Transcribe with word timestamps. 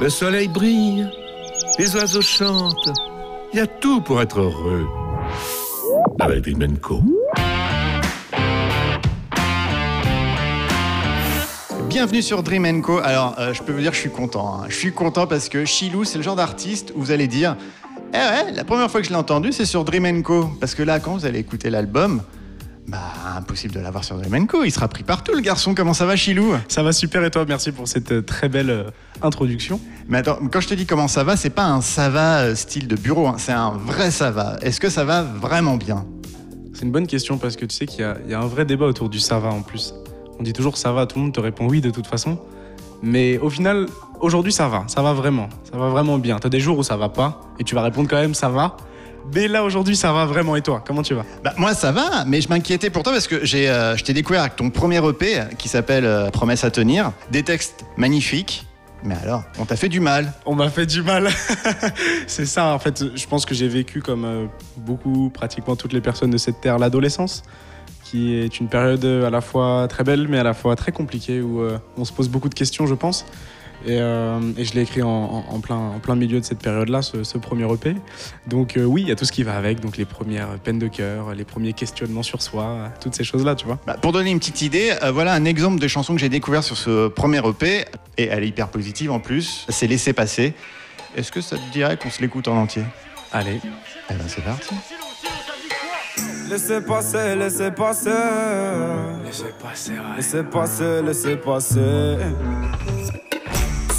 Le 0.00 0.08
soleil 0.10 0.48
brille, 0.48 1.08
les 1.78 1.96
oiseaux 1.96 2.20
chantent. 2.22 2.90
Il 3.52 3.58
y 3.58 3.62
a 3.62 3.66
tout 3.66 4.00
pour 4.00 4.20
être 4.20 4.40
heureux. 4.40 4.86
Avec 6.20 6.44
Co. 6.80 7.00
Bienvenue 11.88 12.22
sur 12.22 12.42
Dream 12.42 12.82
Co. 12.82 12.98
Alors, 12.98 13.34
euh, 13.38 13.54
je 13.54 13.62
peux 13.62 13.72
vous 13.72 13.80
dire 13.80 13.90
que 13.90 13.96
je 13.96 14.00
suis 14.02 14.10
content. 14.10 14.60
hein. 14.62 14.66
Je 14.68 14.74
suis 14.76 14.92
content 14.92 15.26
parce 15.26 15.48
que 15.48 15.64
Chilou, 15.64 16.04
c'est 16.04 16.18
le 16.18 16.24
genre 16.24 16.36
d'artiste 16.36 16.92
où 16.96 17.00
vous 17.00 17.10
allez 17.10 17.28
dire 17.28 17.56
Eh 18.12 18.16
ouais, 18.16 18.52
la 18.52 18.64
première 18.64 18.90
fois 18.90 19.00
que 19.00 19.06
je 19.06 19.10
l'ai 19.12 19.18
entendu, 19.18 19.52
c'est 19.52 19.64
sur 19.66 19.84
Dream 19.84 20.22
Co. 20.22 20.48
Parce 20.60 20.74
que 20.74 20.82
là, 20.82 20.98
quand 21.00 21.12
vous 21.12 21.24
allez 21.26 21.38
écouter 21.38 21.70
l'album, 21.70 22.22
bah, 22.88 22.98
impossible 23.36 23.74
de 23.74 23.80
l'avoir 23.80 24.04
sur 24.04 24.16
Dream 24.16 24.46
Co. 24.46 24.64
Il 24.64 24.70
sera 24.70 24.88
pris 24.88 25.02
partout, 25.02 25.34
le 25.34 25.40
garçon. 25.40 25.74
Comment 25.74 25.94
ça 25.94 26.06
va, 26.06 26.16
Chilou? 26.16 26.54
Ça 26.68 26.82
va 26.82 26.92
super 26.92 27.24
et 27.24 27.30
toi, 27.30 27.44
merci 27.46 27.72
pour 27.72 27.88
cette 27.88 28.12
euh, 28.12 28.22
très 28.22 28.48
belle 28.48 28.70
euh, 28.70 28.84
introduction. 29.22 29.80
Mais 30.08 30.18
attends, 30.18 30.38
quand 30.50 30.60
je 30.60 30.68
te 30.68 30.74
dis 30.74 30.86
comment 30.86 31.08
ça 31.08 31.24
va, 31.24 31.36
c'est 31.36 31.50
pas 31.50 31.64
un 31.64 31.80
ça 31.80 32.08
va 32.08 32.40
euh, 32.40 32.54
style 32.54 32.88
de 32.88 32.96
bureau, 32.96 33.26
hein, 33.26 33.36
c'est 33.38 33.52
un 33.52 33.70
vrai 33.70 34.10
ça 34.10 34.30
va. 34.30 34.56
Est-ce 34.62 34.80
que 34.80 34.88
ça 34.88 35.04
va 35.04 35.22
vraiment 35.22 35.76
bien? 35.76 36.04
C'est 36.72 36.82
une 36.82 36.92
bonne 36.92 37.06
question 37.06 37.38
parce 37.38 37.56
que 37.56 37.64
tu 37.64 37.74
sais 37.74 37.86
qu'il 37.86 38.04
y, 38.26 38.30
y 38.30 38.34
a 38.34 38.40
un 38.40 38.46
vrai 38.46 38.64
débat 38.64 38.86
autour 38.86 39.08
du 39.08 39.20
ça 39.20 39.38
va 39.38 39.48
en 39.48 39.62
plus. 39.62 39.94
On 40.38 40.42
dit 40.42 40.52
toujours 40.52 40.76
ça 40.76 40.92
va, 40.92 41.06
tout 41.06 41.18
le 41.18 41.24
monde 41.24 41.34
te 41.34 41.40
répond 41.40 41.68
oui 41.68 41.80
de 41.80 41.90
toute 41.90 42.06
façon. 42.06 42.38
Mais 43.02 43.38
au 43.38 43.50
final, 43.50 43.86
aujourd'hui 44.20 44.52
ça 44.52 44.68
va, 44.68 44.84
ça 44.86 45.02
va 45.02 45.12
vraiment, 45.12 45.48
ça 45.70 45.78
va 45.78 45.88
vraiment 45.88 46.18
bien. 46.18 46.38
T'as 46.38 46.48
des 46.48 46.60
jours 46.60 46.78
où 46.78 46.82
ça 46.82 46.96
va 46.96 47.08
pas 47.08 47.40
et 47.58 47.64
tu 47.64 47.74
vas 47.74 47.82
répondre 47.82 48.08
quand 48.08 48.20
même 48.20 48.34
ça 48.34 48.48
va. 48.48 48.76
Mais 49.32 49.48
là 49.48 49.64
aujourd'hui 49.64 49.96
ça 49.96 50.12
va 50.12 50.26
vraiment 50.26 50.56
et 50.56 50.62
toi, 50.62 50.82
comment 50.86 51.02
tu 51.02 51.14
vas? 51.14 51.24
Bah, 51.42 51.54
moi 51.56 51.74
ça 51.74 51.92
va, 51.92 52.24
mais 52.26 52.40
je 52.40 52.48
m'inquiétais 52.48 52.90
pour 52.90 53.02
toi 53.02 53.12
parce 53.12 53.26
que 53.26 53.44
j'ai, 53.44 53.68
euh, 53.68 53.96
je 53.96 54.04
t'ai 54.04 54.12
découvert 54.12 54.42
avec 54.42 54.56
ton 54.56 54.70
premier 54.70 55.06
EP 55.08 55.40
qui 55.58 55.68
s'appelle 55.68 56.04
euh, 56.04 56.30
Promesse 56.30 56.64
à 56.64 56.70
tenir. 56.70 57.12
Des 57.30 57.42
textes 57.42 57.84
magnifiques, 57.96 58.66
mais 59.02 59.16
alors, 59.22 59.44
on 59.58 59.64
t'a 59.64 59.76
fait 59.76 59.88
du 59.88 60.00
mal. 60.00 60.32
On 60.46 60.54
m'a 60.54 60.68
fait 60.70 60.86
du 60.86 61.02
mal. 61.02 61.28
c'est 62.26 62.46
ça, 62.46 62.74
en 62.74 62.78
fait. 62.78 63.04
Je 63.14 63.26
pense 63.26 63.44
que 63.44 63.54
j'ai 63.54 63.68
vécu 63.68 64.00
comme 64.00 64.24
euh, 64.24 64.46
beaucoup, 64.76 65.30
pratiquement 65.30 65.76
toutes 65.76 65.92
les 65.92 66.00
personnes 66.00 66.30
de 66.30 66.38
cette 66.38 66.60
terre, 66.60 66.78
l'adolescence, 66.78 67.42
qui 68.02 68.34
est 68.34 68.60
une 68.60 68.68
période 68.68 69.04
à 69.04 69.30
la 69.30 69.40
fois 69.40 69.88
très 69.88 70.04
belle, 70.04 70.26
mais 70.28 70.38
à 70.38 70.42
la 70.42 70.54
fois 70.54 70.74
très 70.74 70.92
compliquée, 70.92 71.42
où 71.42 71.62
on 71.98 72.04
se 72.04 72.12
pose 72.12 72.28
beaucoup 72.28 72.48
de 72.48 72.54
questions, 72.54 72.86
je 72.86 72.94
pense. 72.94 73.26
Et, 73.86 73.98
euh, 74.00 74.40
et 74.56 74.64
je 74.64 74.72
l'ai 74.74 74.80
écrit 74.82 75.02
en, 75.02 75.08
en- 75.08 75.44
en 75.48 75.60
plein, 75.60 75.76
en 75.76 75.98
plein 75.98 76.14
milieu 76.16 76.40
de 76.40 76.44
cette 76.44 76.60
période-là, 76.60 77.02
ce, 77.02 77.22
ce 77.22 77.36
premier 77.36 77.70
EP. 77.72 77.94
Donc 78.46 78.76
euh, 78.78 78.84
oui, 78.84 79.02
il 79.02 79.08
y 79.08 79.12
a 79.12 79.14
tout 79.16 79.26
ce 79.26 79.32
qui 79.32 79.42
va 79.42 79.56
avec, 79.56 79.80
donc 79.80 79.96
les 79.98 80.06
premières 80.06 80.48
peines 80.62 80.78
de 80.78 80.88
cœur, 80.88 81.34
les 81.34 81.44
premiers 81.44 81.74
questionnements 81.74 82.22
sur 82.22 82.40
soi, 82.40 82.90
toutes 83.00 83.14
ces 83.14 83.24
choses-là, 83.24 83.54
tu 83.54 83.66
vois. 83.66 83.78
Bah, 83.86 83.96
pour 84.00 84.12
donner 84.12 84.30
une 84.30 84.38
petite 84.38 84.62
idée, 84.62 84.94
euh, 85.02 85.10
voilà 85.12 85.34
un 85.34 85.44
exemple 85.44 85.78
de 85.80 85.86
chanson 85.88 86.14
que 86.14 86.20
j'ai 86.20 86.30
découvert 86.30 86.64
sur 86.64 86.76
ce 86.78 87.08
premier 87.08 87.46
EP, 87.46 87.84
et 88.16 88.24
elle 88.24 88.42
est 88.44 88.48
hyper 88.48 88.68
positive 88.68 89.10
en 89.12 89.20
plus, 89.20 89.66
c'est 89.68 89.86
Laisser 89.86 90.14
passer. 90.14 90.54
Est-ce 91.16 91.30
que 91.30 91.40
ça 91.42 91.56
te 91.56 91.72
dirait 91.72 91.96
qu'on 91.98 92.10
se 92.10 92.22
l'écoute 92.22 92.48
en 92.48 92.56
entier? 92.56 92.84
Allez. 93.32 93.60
Eh 94.10 94.14
ben 94.14 94.24
c'est 94.26 94.42
parti. 94.44 94.74
Laissez 96.48 96.80
passer, 96.80 97.34
laissez 97.36 97.70
passer. 97.70 98.10
Laissez 99.24 99.44
passer, 99.62 99.92
Laissez 100.16 100.42
passer, 100.42 101.02
laissez 101.02 101.36
passer. 101.36 102.16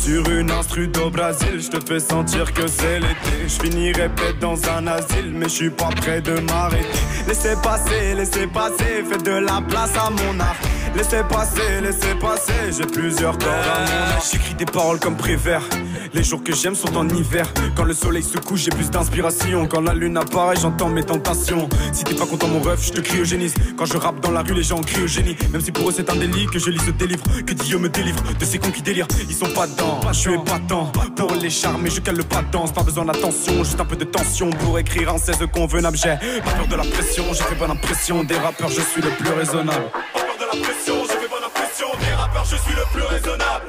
Sur 0.06 0.30
une 0.30 0.52
instru 0.52 0.88
au 1.04 1.10
Brésil, 1.10 1.60
je 1.60 1.68
te 1.68 1.84
fais 1.84 2.00
sentir 2.00 2.54
que 2.54 2.68
c'est 2.68 3.00
l'été. 3.00 3.48
Je 3.48 3.60
finirai 3.60 4.08
peut-être 4.10 4.38
dans 4.38 4.70
un 4.70 4.86
asile, 4.86 5.32
mais 5.34 5.46
je 5.46 5.56
suis 5.56 5.70
pas 5.72 5.90
prêt 5.90 6.22
de 6.22 6.40
m'arrêter. 6.42 6.86
Laissez 7.28 7.56
passer, 7.64 8.14
laissez 8.14 8.46
passer, 8.46 9.04
faites 9.10 9.26
de 9.26 9.32
la 9.32 9.64
place 9.68 9.98
à 9.98 10.12
mon 10.12 10.40
art. 10.40 10.58
Laissez 10.96 11.24
passer, 11.30 11.82
laissez 11.82 12.16
passer, 12.20 12.72
j'ai 12.78 12.86
plusieurs 12.86 13.38
corps. 13.38 13.50
J'écris 14.32 14.56
des 14.56 14.66
paroles 14.66 15.00
comme 15.00 15.18
Prévert. 15.18 15.62
Les 16.14 16.24
jours 16.24 16.44
que 16.44 16.54
j'aime 16.54 16.76
sont 16.76 16.96
en 16.96 17.08
hiver. 17.10 17.46
Quand 17.76 17.84
le 17.84 17.94
soleil 17.94 18.24
se 18.24 18.38
couche, 18.38 18.62
j'ai 18.62 18.70
plus 18.70 18.90
d'inspiration. 18.90 19.68
Quand 19.68 19.82
la 19.82 19.94
lune 19.94 20.16
apparaît, 20.18 20.56
j'entends 20.56 20.88
mes 20.88 21.04
tentations. 21.04 21.68
Si 21.92 22.04
t'es 22.06 22.16
pas 22.16 22.26
content, 22.26 22.48
mon 22.48 22.62
ref, 22.62 22.86
je 22.86 22.94
te 22.94 23.02
cryogénise. 23.02 23.54
Quand 23.78 23.86
je 23.86 23.98
rappe 23.98 24.22
dans 24.22 24.32
la 24.32 24.42
rue, 24.42 24.54
les 24.54 24.64
gens 24.64 24.80
crient 24.80 25.04
au 25.04 25.08
génie. 25.08 25.36
Même 25.52 25.62
si 25.62 25.72
pour 25.72 25.90
eux 25.90 25.94
c'est 25.96 26.10
un 26.10 26.16
délit 26.16 26.46
que 26.48 26.60
je 26.60 26.70
lis 26.70 26.82
ce 26.86 26.92
délivre. 26.92 27.24
Que 27.46 27.54
Dieu 27.54 27.78
me 27.78 27.90
délivre 27.90 28.22
de 28.40 28.46
ces 28.46 28.60
cons 28.60 28.72
qui 28.72 28.82
délirent. 28.82 29.08
Ils 29.28 29.36
sont 29.36 29.52
pas 29.54 29.68
dedans, 29.68 30.00
je 30.08 30.18
suis 30.18 30.34
épatant. 30.34 30.92
Pour 31.18 31.34
les 31.36 31.50
charmer, 31.50 31.90
je 31.90 32.00
cale 32.00 32.16
le 32.16 32.24
pas 32.24 32.44
danse. 32.52 32.72
Pas 32.72 32.84
besoin 32.84 33.06
d'attention, 33.06 33.64
juste 33.64 33.80
un 33.82 33.86
peu 33.86 33.98
de 33.98 34.06
tension 34.06 34.50
pour 34.50 34.80
écrire 34.80 35.14
un 35.14 35.18
16 35.18 35.40
convenable. 35.54 35.98
J'ai 35.98 36.16
pas 36.42 36.52
peur 36.52 36.68
de 36.70 36.76
la 36.76 36.84
pression, 36.84 37.26
j'ai 37.34 37.44
fait 37.44 37.56
bonne 37.56 37.72
impression. 37.72 38.24
Des 38.24 38.38
rappeurs, 38.38 38.70
je 38.70 38.82
suis 38.82 39.02
le 39.02 39.10
plus 39.10 39.32
raisonnable. 39.32 39.86
Pas 40.56 40.62
la 40.62 40.74
pression, 40.74 40.96
j'ai 41.04 41.18
fait 41.20 41.30
bonne 41.30 41.44
impression. 41.44 41.88
Des 42.00 42.14
rappeurs, 42.14 42.46
je 42.46 42.56
suis 42.56 42.76
le 42.76 42.84
plus 42.94 43.04
raisonnable. 43.04 43.66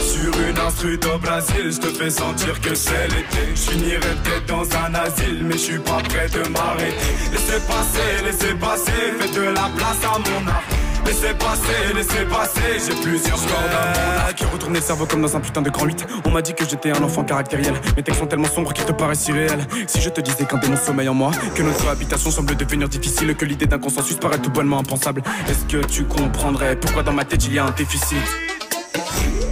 Sur 0.00 0.40
une 0.48 0.58
instru 0.58 0.98
au 1.14 1.18
Brésil, 1.18 1.72
je 1.72 1.78
te 1.78 1.86
fais 1.88 2.10
sentir 2.10 2.60
que 2.60 2.74
c'est 2.74 3.08
l'été. 3.08 3.54
Je 3.54 3.98
peut-être 3.98 4.46
dans 4.46 4.64
un 4.76 4.94
asile, 4.94 5.44
mais 5.44 5.54
je 5.54 5.58
suis 5.58 5.78
pas 5.78 6.00
prêt 6.08 6.28
de 6.28 6.48
m'arrêter. 6.48 7.12
Laissez 7.32 7.60
passer, 7.66 8.24
laissez 8.24 8.54
passer, 8.54 8.92
faites 9.18 9.34
de 9.34 9.42
la 9.42 9.70
place 9.76 10.04
à 10.04 10.18
mon 10.18 10.48
art. 10.48 10.81
Laissez 11.04 11.34
passer, 11.34 11.94
laissez 11.94 12.24
passer, 12.30 12.60
j'ai 12.86 13.02
plusieurs 13.02 13.36
cordes. 13.36 14.34
Qui 14.36 14.44
retourne 14.44 14.74
le 14.74 14.80
cerveau 14.80 15.06
comme 15.06 15.22
dans 15.22 15.36
un 15.36 15.40
putain 15.40 15.62
de 15.62 15.70
grand 15.70 15.86
8. 15.86 16.06
On 16.24 16.30
m'a 16.30 16.42
dit 16.42 16.54
que 16.54 16.64
j'étais 16.68 16.90
un 16.90 17.02
enfant 17.02 17.24
caractériel. 17.24 17.74
Mes 17.96 18.02
textes 18.02 18.20
sont 18.20 18.26
tellement 18.26 18.48
sombres 18.48 18.72
qu'ils 18.72 18.84
te 18.84 18.92
paraissent 18.92 19.26
irréels. 19.28 19.66
Si 19.86 20.00
je 20.00 20.08
te 20.08 20.20
disais 20.20 20.44
qu'un 20.44 20.58
démon 20.58 20.76
sommeille 20.76 21.08
en 21.08 21.14
moi, 21.14 21.32
que 21.54 21.62
notre 21.62 21.88
habitation 21.88 22.30
semble 22.30 22.56
devenir 22.56 22.88
difficile, 22.88 23.34
que 23.34 23.44
l'idée 23.44 23.66
d'un 23.66 23.78
consensus 23.78 24.16
paraît 24.16 24.38
tout 24.38 24.50
bonnement 24.50 24.78
impensable, 24.78 25.22
est-ce 25.48 25.64
que 25.64 25.84
tu 25.86 26.04
comprendrais 26.04 26.76
pourquoi 26.76 27.02
dans 27.02 27.12
ma 27.12 27.24
tête 27.24 27.44
il 27.46 27.54
y 27.54 27.58
a 27.58 27.64
un 27.66 27.70
déficit? 27.72 28.18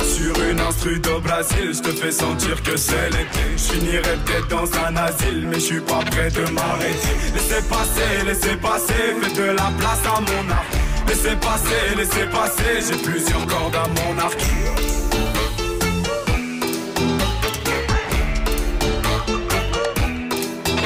Sur 0.02 0.34
une 0.50 0.60
instru 0.60 1.00
au 1.16 1.20
Brésil, 1.20 1.72
je 1.74 1.80
te 1.80 1.90
fais 1.90 2.12
sentir 2.12 2.62
que 2.62 2.76
c'est 2.76 3.10
l'été. 3.10 3.40
Je 3.56 4.00
peut-être 4.00 4.48
dans 4.48 4.86
un 4.86 4.96
asile, 4.96 5.46
mais 5.48 5.54
je 5.54 5.60
suis 5.60 5.80
pas 5.80 6.00
prêt 6.10 6.30
de 6.30 6.50
m'arrêter. 6.52 7.08
Laissez 7.34 7.62
passer, 7.68 8.24
laissez 8.26 8.56
passer, 8.56 8.94
faites 9.22 9.36
de 9.36 9.44
la 9.44 9.70
place 9.78 10.00
à 10.06 10.20
mon 10.20 10.50
art. 10.50 10.79
Laissez 11.10 11.34
passer, 11.34 11.96
laissez 11.96 12.26
passer, 12.26 12.88
j'ai 12.88 13.02
plusieurs 13.02 13.44
cordes 13.44 13.74
à 13.74 13.88
mon 13.88 14.16
arc. 14.16 14.38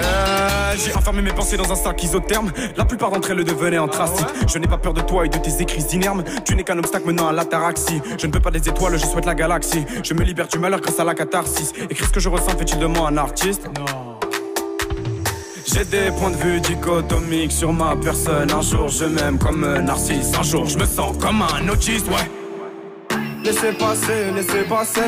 Euh, 0.03 0.75
J'ai 0.79 0.97
enfermé 0.97 1.21
mes 1.21 1.33
pensées 1.33 1.59
dans 1.59 1.71
un 1.71 1.75
sac 1.75 2.03
isotherme. 2.03 2.51
La 2.75 2.87
plupart 2.87 3.11
d'entre 3.11 3.33
elles 3.33 3.45
devenaient 3.45 3.77
anthracite. 3.77 4.27
Je 4.49 4.59
n'ai 4.59 4.67
pas 4.67 4.79
peur 4.79 4.95
de 4.95 5.03
toi 5.03 5.27
et 5.27 5.29
de 5.29 5.37
tes 5.37 5.61
écrits 5.61 5.85
inermes. 5.93 6.25
Tu 6.47 6.57
n'es 6.57 6.65
qu'un 6.65 6.79
obstacle 6.79 7.07
menant 7.07 7.29
à 7.29 7.33
l'ataraxie. 7.33 8.01
Je 8.19 8.27
ne 8.27 8.33
veux 8.33 8.41
pas 8.41 8.51
des 8.51 8.67
étoiles, 8.67 8.99
je 8.99 9.05
souhaite 9.05 9.27
la 9.27 9.35
galaxie. 9.35 9.85
Je 10.03 10.15
me 10.15 10.23
libère 10.23 10.49
du 10.49 10.59
malheur 10.59 10.81
grâce 10.81 10.99
à 10.99 11.05
la 11.05 11.15
catharsis. 11.15 11.75
Écrire 11.91 12.07
ce 12.09 12.13
que 12.13 12.21
je 12.21 12.31
ressens 12.31 12.57
fait-il 12.57 12.79
de 12.79 12.87
moi 12.87 13.09
un 13.09 13.19
artiste? 13.19 13.69
Non. 13.79 14.04
J'ai 15.75 15.85
des 15.87 16.13
points 16.13 16.31
de 16.31 16.37
vue 16.37 16.61
dichotomiques 16.61 17.51
sur 17.51 17.73
ma 17.73 17.97
personne. 17.97 18.49
Un 18.53 18.63
jour 18.63 18.87
je 18.87 19.07
m'aime 19.07 19.39
comme 19.39 19.65
un 19.65 19.83
narcisse. 19.83 20.33
Un 20.39 20.45
jour 20.45 20.67
je 20.67 20.79
me 20.79 20.85
sens 20.85 21.17
comme 21.21 21.43
un 21.43 21.69
autiste, 21.69 22.07
ouais. 22.07 22.31
Laissez 23.43 23.73
passer, 23.73 24.31
laissez 24.37 24.63
passer. 24.69 25.01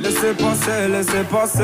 Laissez 0.00 0.32
passer, 0.32 0.88
laissez 0.88 1.24
passer. 1.30 1.62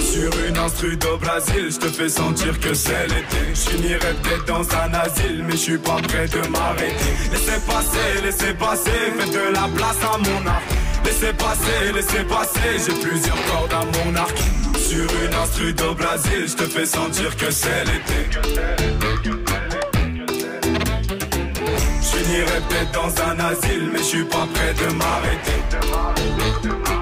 Sur 0.00 0.30
une 0.48 0.56
instru 0.56 0.98
au 1.12 1.18
Brésil, 1.18 1.68
je 1.70 1.78
te 1.80 1.88
fais 1.88 2.08
sentir 2.08 2.58
que 2.58 2.72
c'est 2.72 3.08
l'été. 3.08 3.44
Je 3.52 3.98
peut-être 3.98 4.46
dans 4.46 4.62
un 4.62 4.94
asile, 4.94 5.44
mais 5.44 5.52
je 5.52 5.56
suis 5.56 5.78
pas 5.78 5.96
prêt 5.96 6.28
de 6.28 6.48
m'arrêter. 6.48 6.94
Laissez 7.30 7.60
passer, 7.66 8.22
laissez 8.24 8.54
passer, 8.54 8.90
faites 9.18 9.34
de 9.34 9.52
la 9.52 9.68
place 9.68 9.98
à 10.02 10.16
mon 10.16 10.46
art. 10.46 10.62
Laissez 11.04 11.34
passer, 11.34 11.92
laissez 11.94 12.24
passer, 12.24 12.86
j'ai 12.86 13.06
plusieurs 13.06 13.36
cordes 13.50 13.74
à 13.74 13.84
mon 13.84 14.16
arc. 14.16 14.57
Sur 14.88 15.04
une 15.22 15.34
instru 15.34 15.74
au 15.86 15.94
Brésil, 15.94 16.46
je 16.46 16.54
te 16.54 16.62
fais 16.62 16.86
sentir 16.86 17.36
que 17.36 17.50
c'est 17.50 17.84
l'été. 17.84 18.30
Je 22.00 22.06
finirai 22.06 22.60
peut-être 22.70 22.92
dans 22.92 23.22
un 23.22 23.38
asile, 23.38 23.90
mais 23.92 23.98
je 23.98 24.04
suis 24.04 24.24
pas 24.24 24.48
prêt 24.54 24.72
de 24.72 24.90
m'arrêter. 24.94 26.97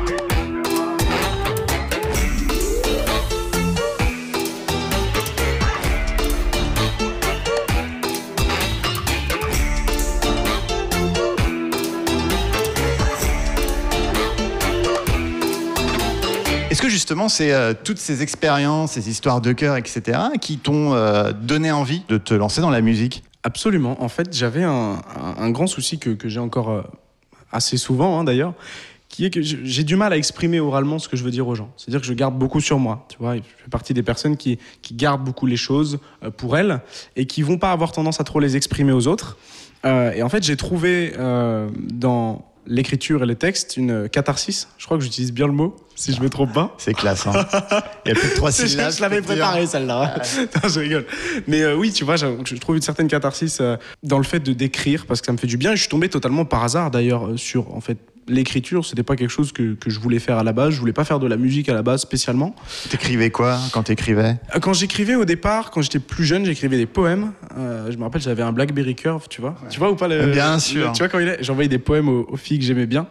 Justement 17.07 17.29
c'est 17.29 17.53
euh, 17.53 17.73
toutes 17.73 17.99
ces 17.99 18.23
expériences, 18.23 18.95
ces 18.95 19.09
histoires 19.09 19.41
de 19.41 19.53
cœur, 19.53 19.77
etc., 19.77 20.19
qui 20.41 20.59
t'ont 20.59 20.93
euh, 20.93 21.31
donné 21.31 21.71
envie 21.71 22.03
de 22.09 22.19
te 22.19 22.35
lancer 22.35 22.61
dans 22.61 22.71
la 22.71 22.81
musique 22.81 23.23
Absolument. 23.45 24.03
En 24.03 24.09
fait, 24.09 24.37
j'avais 24.37 24.65
un, 24.65 25.51
grand 25.51 25.69
souci 25.69 26.01
que, 26.01 26.17
j'ai 26.25 26.41
encore 26.41 26.71
euh, 26.71 26.83
assez 27.53 27.77
souvent, 27.77 28.19
hein, 28.19 28.25
d'ailleurs, 28.25 28.55
qui 29.09 29.25
est 29.25 29.31
que 29.31 29.41
j'ai 29.41 29.85
du 29.85 29.95
mal 29.95 30.13
à 30.13 30.17
exprimer 30.17 30.59
oralement 30.59 30.99
ce 30.99 31.09
que 31.09 31.17
je 31.17 31.23
veux 31.23 31.31
dire 31.31 31.47
aux 31.47 31.55
gens. 31.55 31.71
C'est-à-dire 31.77 32.01
que 32.01 32.09
je 32.09 32.13
garde 32.13 32.37
beaucoup 32.37 32.61
sur 32.61 32.81
moi. 32.81 33.07
Tu 33.09 33.19
vois, 33.21 33.37
je 33.37 33.41
fais 33.41 33.71
partie 33.71 33.95
des 33.95 34.03
personnes 34.03 34.37
qui, 34.37 34.59
gardent 34.91 35.23
beaucoup 35.23 35.47
les 35.47 35.57
choses 35.57 36.01
pour 36.37 36.57
elles 36.57 36.81
et 37.15 37.27
qui 37.27 37.43
vont 37.43 37.57
pas 37.57 37.71
avoir 37.71 37.93
tendance 37.93 38.21
à 38.21 38.25
trop 38.25 38.41
les 38.41 38.57
exprimer 38.57 38.91
aux 38.91 39.07
autres. 39.07 39.39
Et 39.85 40.25
en 40.25 40.29
fait, 40.29 40.43
j'ai 40.43 40.57
trouvé 40.57 41.13
dans 41.93 42.45
l'écriture 42.67 43.23
et 43.23 43.27
les 43.27 43.37
textes 43.37 43.77
une 43.77 44.09
catharsis. 44.09 44.69
Je 44.79 44.85
crois 44.87 44.99
que 44.99 45.05
j'utilise 45.05 45.33
bien 45.33 45.47
le 45.47 45.53
mot, 45.53 45.77
si 45.95 46.13
je 46.13 46.21
me 46.21 46.29
trompe 46.29 46.53
pas. 46.53 46.75
C'est 46.79 46.95
classe. 46.95 47.27
Hein. 47.27 47.47
Il 48.05 48.09
y 48.09 48.13
a 48.13 48.15
plus 48.15 48.31
de 48.31 48.35
trois 48.35 48.53
syllabes. 48.53 48.93
je 48.93 49.01
l'avais 49.01 49.23
préparé 49.23 49.67
celle-là. 49.67 50.17
non, 50.63 50.69
je 50.69 50.81
rigole. 50.81 51.07
Mais 51.47 51.63
euh, 51.63 51.77
oui, 51.77 51.93
tu 51.93 52.05
vois, 52.05 52.17
je, 52.17 52.27
je 52.45 52.57
trouve 52.57 52.77
une 52.77 52.83
certaine 52.83 53.09
catharsis 53.09 53.59
euh, 53.61 53.77
dans 54.03 54.19
le 54.19 54.25
fait 54.25 54.41
de 54.41 54.53
d'écrire 54.53 55.07
parce 55.07 55.21
que 55.21 55.27
ça 55.27 55.33
me 55.33 55.39
fait 55.39 55.47
du 55.47 55.57
bien. 55.57 55.73
Et 55.73 55.77
je 55.77 55.83
suis 55.83 55.91
tombé 55.91 56.09
totalement 56.09 56.45
par 56.45 56.65
hasard 56.65 56.91
d'ailleurs 56.91 57.27
euh, 57.27 57.37
sur 57.37 57.75
en 57.75 57.81
fait 57.81 57.99
l'écriture, 58.29 58.85
c'était 58.85 59.03
pas 59.03 59.17
quelque 59.17 59.31
chose 59.31 59.53
que, 59.53 59.75
que, 59.75 59.91
je 59.91 59.99
voulais 59.99 60.19
faire 60.19 60.39
à 60.39 60.45
la 60.45 60.53
base. 60.53 60.75
Je 60.75 60.81
voulais 60.81 60.93
pas 60.93 61.05
faire 61.05 61.19
de 61.19 61.27
la 61.27 61.37
musique 61.37 61.69
à 61.69 61.75
la 61.75 61.83
base 61.83 62.01
spécialement. 62.01 62.55
T'écrivais 62.91 63.31
quoi 63.31 63.59
quand 63.73 63.85
t'écrivais? 63.85 64.37
Quand 64.61 64.73
j'écrivais 64.73 65.15
au 65.15 65.25
départ, 65.25 65.71
quand 65.71 65.83
j'étais 65.83 65.99
plus 65.99 66.25
jeune, 66.25 66.45
j'écrivais 66.45 66.77
des 66.77 66.87
poèmes. 66.87 67.33
Euh, 67.57 67.91
je 67.91 67.97
me 67.97 68.03
rappelle, 68.03 68.21
j'avais 68.21 68.43
un 68.43 68.53
Blackberry 68.53 68.95
Curve, 68.95 69.27
tu 69.29 69.41
vois. 69.41 69.51
Ouais. 69.63 69.69
Tu 69.71 69.79
vois 69.79 69.91
ou 69.91 69.97
pas 69.97 70.09
le, 70.09 70.27
Bien 70.27 70.59
sûr. 70.59 70.89
Le, 70.89 70.93
tu 70.93 70.99
vois 70.99 71.09
quand 71.09 71.19
il 71.19 71.29
est 71.29 71.43
J'envoyais 71.43 71.69
des 71.69 71.79
poèmes 71.79 72.09
aux, 72.09 72.27
aux 72.29 72.37
filles 72.37 72.59
que 72.59 72.65
j'aimais 72.65 72.87
bien. 72.87 73.07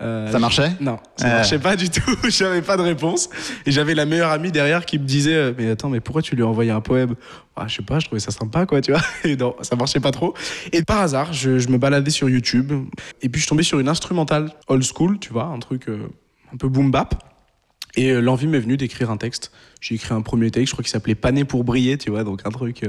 Euh, 0.00 0.30
ça 0.32 0.38
marchait? 0.38 0.72
Non, 0.80 0.98
ça 1.16 1.26
euh... 1.26 1.36
marchait 1.36 1.58
pas 1.58 1.76
du 1.76 1.88
tout. 1.88 2.16
j'avais 2.28 2.62
pas 2.62 2.76
de 2.76 2.82
réponse. 2.82 3.28
Et 3.66 3.72
j'avais 3.72 3.94
la 3.94 4.06
meilleure 4.06 4.30
amie 4.30 4.50
derrière 4.50 4.84
qui 4.84 4.98
me 4.98 5.04
disait 5.04 5.34
euh, 5.34 5.52
Mais 5.56 5.70
attends, 5.70 5.90
mais 5.90 6.00
pourquoi 6.00 6.22
tu 6.22 6.34
lui 6.34 6.42
as 6.42 6.46
envoyé 6.46 6.70
un 6.70 6.80
poème? 6.80 7.14
Ah, 7.56 7.66
Je 7.68 7.76
sais 7.76 7.82
pas, 7.82 7.98
je 7.98 8.06
trouvais 8.06 8.20
ça 8.20 8.30
sympa, 8.30 8.66
quoi, 8.66 8.80
tu 8.80 8.92
vois. 8.92 9.02
Et 9.24 9.36
non, 9.36 9.54
ça 9.62 9.76
marchait 9.76 10.00
pas 10.00 10.10
trop. 10.10 10.34
Et 10.72 10.82
par 10.82 11.00
hasard, 11.00 11.32
je, 11.32 11.58
je, 11.58 11.68
me 11.68 11.78
baladais 11.78 12.10
sur 12.10 12.28
YouTube. 12.28 12.72
Et 13.20 13.28
puis 13.28 13.40
je 13.40 13.46
tombais 13.46 13.62
sur 13.62 13.78
une 13.78 13.88
instrumentale 13.88 14.52
old 14.68 14.82
school, 14.82 15.18
tu 15.18 15.32
vois, 15.32 15.44
un 15.44 15.58
truc 15.58 15.88
euh, 15.88 16.08
un 16.52 16.56
peu 16.56 16.68
boom 16.68 16.90
bap. 16.90 17.14
Et 17.94 18.12
l'envie 18.14 18.46
m'est 18.46 18.58
venue 18.58 18.78
d'écrire 18.78 19.10
un 19.10 19.18
texte. 19.18 19.52
J'ai 19.82 19.96
écrit 19.96 20.14
un 20.14 20.22
premier 20.22 20.50
texte, 20.50 20.68
je 20.68 20.72
crois 20.72 20.82
qu'il 20.82 20.90
s'appelait 20.90 21.14
Pané 21.14 21.44
pour 21.44 21.62
briller, 21.62 21.98
tu 21.98 22.10
vois, 22.10 22.24
donc 22.24 22.40
un 22.46 22.50
truc 22.50 22.86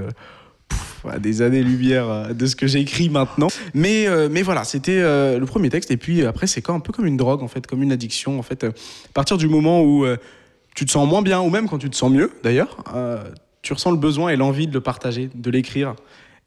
Des 1.20 1.42
années-lumière 1.42 2.34
de 2.34 2.46
ce 2.46 2.56
que 2.56 2.68
j'écris 2.68 3.10
maintenant. 3.10 3.48
Mais, 3.74 4.08
euh, 4.08 4.30
mais 4.32 4.42
voilà, 4.42 4.64
c'était 4.64 5.00
euh, 5.00 5.38
le 5.38 5.46
premier 5.46 5.70
texte. 5.70 5.92
Et 5.92 5.98
puis 5.98 6.26
après, 6.26 6.48
c'est 6.48 6.70
un 6.70 6.80
peu 6.80 6.94
comme 6.94 7.06
une 7.06 7.18
drogue, 7.18 7.44
en 7.44 7.48
fait, 7.48 7.68
comme 7.68 7.84
une 7.84 7.92
addiction. 7.92 8.40
En 8.40 8.42
fait, 8.42 8.64
à 8.64 8.72
partir 9.14 9.38
du 9.38 9.48
moment 9.48 9.82
où 9.82 10.06
euh, 10.06 10.18
tu 10.76 10.86
te 10.86 10.92
sens 10.92 11.08
moins 11.08 11.22
bien, 11.22 11.42
ou 11.42 11.50
même 11.50 11.68
quand 11.68 11.78
tu 11.78 11.90
te 11.90 11.96
sens 11.96 12.12
mieux, 12.12 12.32
d'ailleurs, 12.44 12.78
tu 13.62 13.74
ressens 13.74 13.92
le 13.92 13.98
besoin 13.98 14.30
et 14.30 14.36
l'envie 14.36 14.68
de 14.68 14.74
le 14.74 14.82
partager, 14.82 15.30
de 15.34 15.52
l'écrire. 15.52 15.96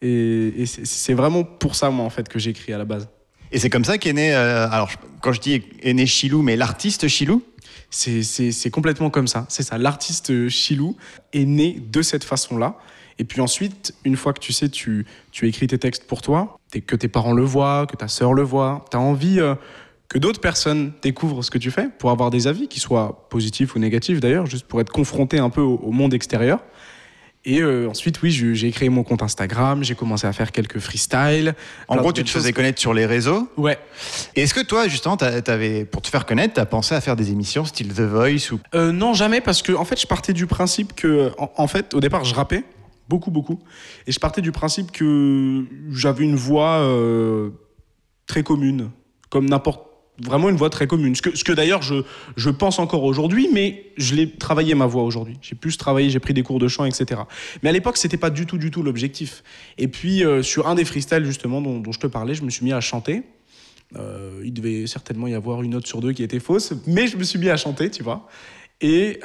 Et, 0.02 0.62
et 0.62 0.66
c'est 0.66 1.14
vraiment 1.14 1.44
pour 1.44 1.74
ça, 1.74 1.90
moi, 1.90 2.04
en 2.04 2.10
fait, 2.10 2.28
que 2.28 2.38
j'écris 2.38 2.72
à 2.72 2.78
la 2.78 2.84
base. 2.84 3.08
Et 3.52 3.58
c'est 3.58 3.70
comme 3.70 3.84
ça 3.84 3.96
qu'est 3.98 4.12
né, 4.12 4.34
alors 4.34 4.90
quand 5.22 5.32
je 5.32 5.40
dis 5.40 5.62
est 5.82 5.94
né 5.94 6.04
Chilou, 6.06 6.42
mais 6.42 6.56
l'artiste 6.56 7.06
Chilou? 7.08 7.42
C'est 7.90 8.70
complètement 8.70 9.10
comme 9.10 9.28
ça. 9.28 9.46
C'est 9.48 9.62
ça. 9.62 9.78
L'artiste 9.78 10.48
Chilou 10.48 10.96
est 11.32 11.44
né 11.44 11.80
de 11.90 12.02
cette 12.02 12.24
façon-là. 12.24 12.76
Et 13.18 13.24
puis 13.24 13.40
ensuite, 13.40 13.94
une 14.04 14.16
fois 14.16 14.32
que 14.32 14.40
tu 14.40 14.52
sais, 14.52 14.68
tu, 14.68 15.06
tu 15.32 15.48
écris 15.48 15.66
tes 15.66 15.78
textes 15.78 16.06
pour 16.06 16.22
toi, 16.22 16.58
que 16.86 16.96
tes 16.96 17.08
parents 17.08 17.32
le 17.32 17.44
voient, 17.44 17.86
que 17.86 17.96
ta 17.96 18.08
sœur 18.08 18.34
le 18.34 18.42
voit, 18.42 18.84
tu 18.90 18.96
as 18.96 19.00
envie 19.00 19.40
euh, 19.40 19.54
que 20.08 20.18
d'autres 20.18 20.40
personnes 20.40 20.92
découvrent 21.02 21.42
ce 21.42 21.50
que 21.50 21.58
tu 21.58 21.70
fais 21.70 21.88
pour 21.98 22.10
avoir 22.10 22.30
des 22.30 22.46
avis, 22.46 22.68
qui 22.68 22.80
soient 22.80 23.26
positifs 23.30 23.74
ou 23.74 23.78
négatifs 23.78 24.20
d'ailleurs, 24.20 24.46
juste 24.46 24.66
pour 24.66 24.80
être 24.80 24.92
confronté 24.92 25.38
un 25.38 25.50
peu 25.50 25.62
au, 25.62 25.76
au 25.76 25.92
monde 25.92 26.12
extérieur. 26.12 26.60
Et 27.48 27.60
euh, 27.62 27.88
ensuite, 27.88 28.20
oui, 28.22 28.32
j'ai 28.32 28.70
créé 28.72 28.88
mon 28.88 29.04
compte 29.04 29.22
Instagram, 29.22 29.84
j'ai 29.84 29.94
commencé 29.94 30.26
à 30.26 30.32
faire 30.32 30.50
quelques 30.50 30.80
freestyles. 30.80 31.54
En 31.86 31.96
gros, 31.96 32.12
tu 32.12 32.24
te 32.24 32.28
faisais 32.28 32.52
connaître 32.52 32.80
sur 32.80 32.92
les 32.92 33.06
réseaux 33.06 33.48
Ouais. 33.56 33.78
Et 34.34 34.42
est-ce 34.42 34.52
que 34.52 34.60
toi, 34.60 34.88
justement, 34.88 35.14
avais, 35.14 35.84
pour 35.84 36.02
te 36.02 36.08
faire 36.08 36.26
connaître, 36.26 36.54
tu 36.54 36.60
as 36.60 36.66
pensé 36.66 36.96
à 36.96 37.00
faire 37.00 37.14
des 37.14 37.30
émissions 37.30 37.64
style 37.64 37.94
The 37.94 38.00
Voice 38.00 38.52
ou... 38.52 38.58
Euh, 38.74 38.90
non, 38.90 39.14
jamais, 39.14 39.40
parce 39.40 39.62
que 39.62 39.72
en 39.72 39.84
fait, 39.84 40.00
je 40.00 40.08
partais 40.08 40.32
du 40.32 40.48
principe 40.48 40.96
que, 40.96 41.30
en, 41.38 41.52
en 41.56 41.68
fait, 41.68 41.94
au 41.94 42.00
départ, 42.00 42.24
je 42.24 42.34
rappais 42.34 42.64
beaucoup, 43.08 43.30
beaucoup. 43.30 43.58
Et 44.06 44.12
je 44.12 44.20
partais 44.20 44.42
du 44.42 44.52
principe 44.52 44.92
que 44.92 45.64
j'avais 45.90 46.24
une 46.24 46.36
voix 46.36 46.80
euh, 46.80 47.50
très 48.26 48.42
commune, 48.42 48.90
comme 49.30 49.48
n'importe 49.48 49.86
vraiment 50.22 50.48
une 50.48 50.56
voix 50.56 50.70
très 50.70 50.86
commune. 50.86 51.14
Ce 51.14 51.22
que, 51.22 51.36
ce 51.36 51.44
que 51.44 51.52
d'ailleurs 51.52 51.82
je, 51.82 51.96
je 52.36 52.50
pense 52.50 52.78
encore 52.78 53.04
aujourd'hui, 53.04 53.48
mais 53.52 53.92
je 53.96 54.14
l'ai 54.14 54.30
travaillé 54.30 54.74
ma 54.74 54.86
voix 54.86 55.02
aujourd'hui. 55.02 55.36
J'ai 55.42 55.54
plus 55.54 55.76
travaillé, 55.76 56.10
j'ai 56.10 56.20
pris 56.20 56.34
des 56.34 56.42
cours 56.42 56.58
de 56.58 56.68
chant, 56.68 56.84
etc. 56.84 57.22
Mais 57.62 57.68
à 57.68 57.72
l'époque, 57.72 57.96
c'était 57.96 58.16
pas 58.16 58.30
du 58.30 58.46
tout, 58.46 58.58
du 58.58 58.70
tout 58.70 58.82
l'objectif. 58.82 59.42
Et 59.78 59.88
puis 59.88 60.24
euh, 60.24 60.42
sur 60.42 60.68
un 60.68 60.74
des 60.74 60.84
freestyles 60.84 61.24
justement 61.24 61.60
dont, 61.60 61.80
dont, 61.80 61.92
je 61.92 62.00
te 62.00 62.06
parlais, 62.06 62.34
je 62.34 62.42
me 62.42 62.50
suis 62.50 62.64
mis 62.64 62.72
à 62.72 62.80
chanter. 62.80 63.24
Euh, 63.94 64.40
il 64.44 64.52
devait 64.52 64.86
certainement 64.86 65.28
y 65.28 65.34
avoir 65.34 65.62
une 65.62 65.72
note 65.72 65.86
sur 65.86 66.00
deux 66.00 66.12
qui 66.12 66.22
était 66.22 66.40
fausse, 66.40 66.72
mais 66.86 67.06
je 67.06 67.16
me 67.16 67.22
suis 67.22 67.38
mis 67.38 67.50
à 67.50 67.56
chanter, 67.56 67.90
tu 67.90 68.02
vois. 68.02 68.26
Et, 68.80 69.20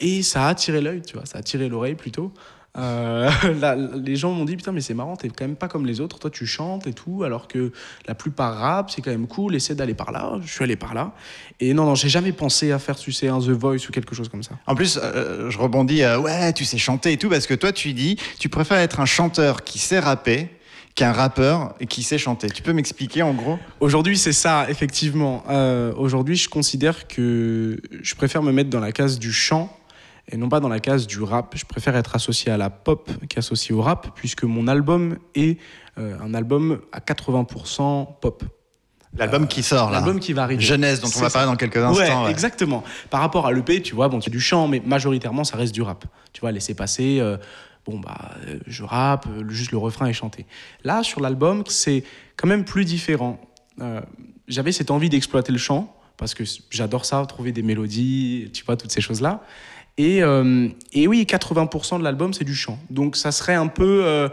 et 0.00 0.22
ça 0.22 0.44
a 0.44 0.48
attiré 0.48 0.82
l'œil, 0.82 1.00
tu 1.00 1.14
vois, 1.14 1.24
ça 1.24 1.38
a 1.38 1.40
attiré 1.40 1.68
l'oreille 1.70 1.94
plutôt. 1.94 2.32
Euh, 2.76 3.30
là, 3.60 3.74
les 3.76 4.16
gens 4.16 4.32
m'ont 4.32 4.44
dit 4.44 4.56
putain 4.56 4.72
mais 4.72 4.82
c'est 4.82 4.94
marrant 4.94 5.16
t'es 5.16 5.28
quand 5.28 5.46
même 5.46 5.56
pas 5.56 5.68
comme 5.68 5.86
les 5.86 6.00
autres. 6.00 6.18
Toi 6.18 6.30
tu 6.30 6.46
chantes 6.46 6.86
et 6.86 6.92
tout 6.92 7.22
alors 7.24 7.48
que 7.48 7.72
la 8.06 8.14
plupart 8.14 8.56
rap 8.56 8.90
c'est 8.90 9.00
quand 9.00 9.10
même 9.10 9.26
cool 9.26 9.54
essaie 9.54 9.74
d'aller 9.74 9.94
par 9.94 10.12
là. 10.12 10.38
Je 10.42 10.52
suis 10.52 10.64
allé 10.64 10.76
par 10.76 10.94
là. 10.94 11.12
Et 11.60 11.72
non 11.72 11.86
non 11.86 11.94
j'ai 11.94 12.08
jamais 12.08 12.32
pensé 12.32 12.70
à 12.70 12.78
faire 12.78 12.96
tu 12.96 13.10
sais 13.10 13.28
un 13.28 13.38
The 13.38 13.50
Voice 13.50 13.88
ou 13.88 13.92
quelque 13.92 14.14
chose 14.14 14.28
comme 14.28 14.42
ça. 14.42 14.52
En 14.66 14.74
plus 14.74 14.98
euh, 15.02 15.50
je 15.50 15.58
rebondis 15.58 16.02
euh, 16.02 16.18
ouais 16.18 16.52
tu 16.52 16.64
sais 16.64 16.78
chanter 16.78 17.12
et 17.12 17.16
tout 17.16 17.30
parce 17.30 17.46
que 17.46 17.54
toi 17.54 17.72
tu 17.72 17.94
dis 17.94 18.16
tu 18.38 18.48
préfères 18.48 18.78
être 18.78 19.00
un 19.00 19.06
chanteur 19.06 19.64
qui 19.64 19.78
sait 19.78 19.98
rapper 19.98 20.50
qu'un 20.98 21.12
rappeur 21.12 21.74
qui 21.88 22.02
sait 22.02 22.18
chanter. 22.18 22.50
Tu 22.50 22.60
peux 22.60 22.72
m'expliquer 22.72 23.22
en 23.22 23.32
gros? 23.32 23.56
Aujourd'hui, 23.78 24.18
c'est 24.18 24.32
ça, 24.32 24.66
effectivement. 24.68 25.44
Euh, 25.48 25.92
Aujourd'hui, 25.96 26.34
je 26.34 26.48
considère 26.48 27.06
que 27.06 27.80
je 28.02 28.14
préfère 28.16 28.42
me 28.42 28.50
mettre 28.50 28.68
dans 28.68 28.80
la 28.80 28.90
case 28.90 29.20
du 29.20 29.32
chant 29.32 29.72
et 30.30 30.36
non 30.36 30.48
pas 30.48 30.60
dans 30.60 30.68
la 30.68 30.80
case 30.80 31.06
du 31.06 31.22
rap. 31.22 31.54
Je 31.56 31.64
préfère 31.64 31.96
être 31.96 32.14
associé 32.14 32.52
à 32.52 32.56
la 32.56 32.70
pop 32.70 33.10
qu'associé 33.28 33.74
au 33.74 33.82
rap, 33.82 34.08
puisque 34.14 34.44
mon 34.44 34.68
album 34.68 35.18
est 35.34 35.58
euh, 35.98 36.16
un 36.20 36.34
album 36.34 36.80
à 36.92 37.00
80% 37.00 38.20
pop. 38.20 38.44
L'album 39.16 39.44
euh, 39.44 39.46
qui 39.46 39.62
sort 39.62 39.90
là. 39.90 39.98
L'album 39.98 40.20
qui 40.20 40.32
va 40.32 40.42
arriver. 40.42 40.62
Jeunesse 40.62 41.00
dont 41.00 41.08
on 41.16 41.20
va 41.20 41.30
parler 41.30 41.46
dans 41.46 41.56
quelques 41.56 41.78
instants. 41.78 42.20
Ouais, 42.20 42.24
ouais. 42.26 42.30
exactement. 42.30 42.84
Par 43.10 43.20
rapport 43.20 43.46
à 43.46 43.52
l'EP, 43.52 43.82
tu 43.82 43.94
vois, 43.94 44.08
bon, 44.08 44.20
c'est 44.20 44.30
du 44.30 44.40
chant, 44.40 44.68
mais 44.68 44.82
majoritairement, 44.84 45.44
ça 45.44 45.56
reste 45.56 45.74
du 45.74 45.82
rap. 45.82 46.04
Tu 46.32 46.40
vois, 46.40 46.52
laisser 46.52 46.74
passer. 46.74 47.18
Euh, 47.20 47.36
bon, 47.86 47.98
bah, 47.98 48.32
je 48.66 48.84
rappe, 48.84 49.26
juste 49.48 49.72
le 49.72 49.78
refrain 49.78 50.06
est 50.06 50.12
chanté. 50.12 50.46
Là, 50.84 51.02
sur 51.02 51.20
l'album, 51.20 51.64
c'est 51.66 52.04
quand 52.36 52.48
même 52.48 52.64
plus 52.64 52.84
différent. 52.84 53.40
Euh, 53.80 54.00
J'avais 54.46 54.72
cette 54.72 54.90
envie 54.90 55.08
d'exploiter 55.08 55.52
le 55.52 55.58
chant, 55.58 55.94
parce 56.16 56.34
que 56.34 56.44
j'adore 56.70 57.04
ça, 57.04 57.24
trouver 57.26 57.52
des 57.52 57.62
mélodies, 57.62 58.50
tu 58.52 58.64
vois, 58.64 58.76
toutes 58.76 58.92
ces 58.92 59.00
choses-là. 59.00 59.42
Et, 59.98 60.22
euh, 60.22 60.68
et, 60.92 61.08
oui, 61.08 61.26
80% 61.28 61.98
de 61.98 62.04
l'album, 62.04 62.32
c'est 62.32 62.44
du 62.44 62.54
chant. 62.54 62.78
Donc 62.88 63.16
ça 63.16 63.32
serait 63.32 63.54
un 63.54 63.66
peu 63.66 64.02
euh, 64.04 64.28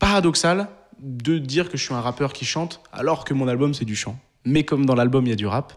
paradoxal 0.00 0.68
de 0.98 1.38
dire 1.38 1.70
que 1.70 1.76
je 1.76 1.84
suis 1.84 1.94
un 1.94 2.00
rappeur 2.00 2.32
qui 2.32 2.44
chante 2.44 2.82
alors 2.92 3.24
que 3.24 3.32
mon 3.32 3.46
album, 3.46 3.74
c'est 3.74 3.84
du 3.84 3.96
chant. 3.96 4.18
Mais 4.44 4.64
comme 4.64 4.84
dans 4.84 4.96
l'album, 4.96 5.24
il 5.24 5.30
y 5.30 5.32
a 5.32 5.36
du 5.36 5.46
rap, 5.46 5.72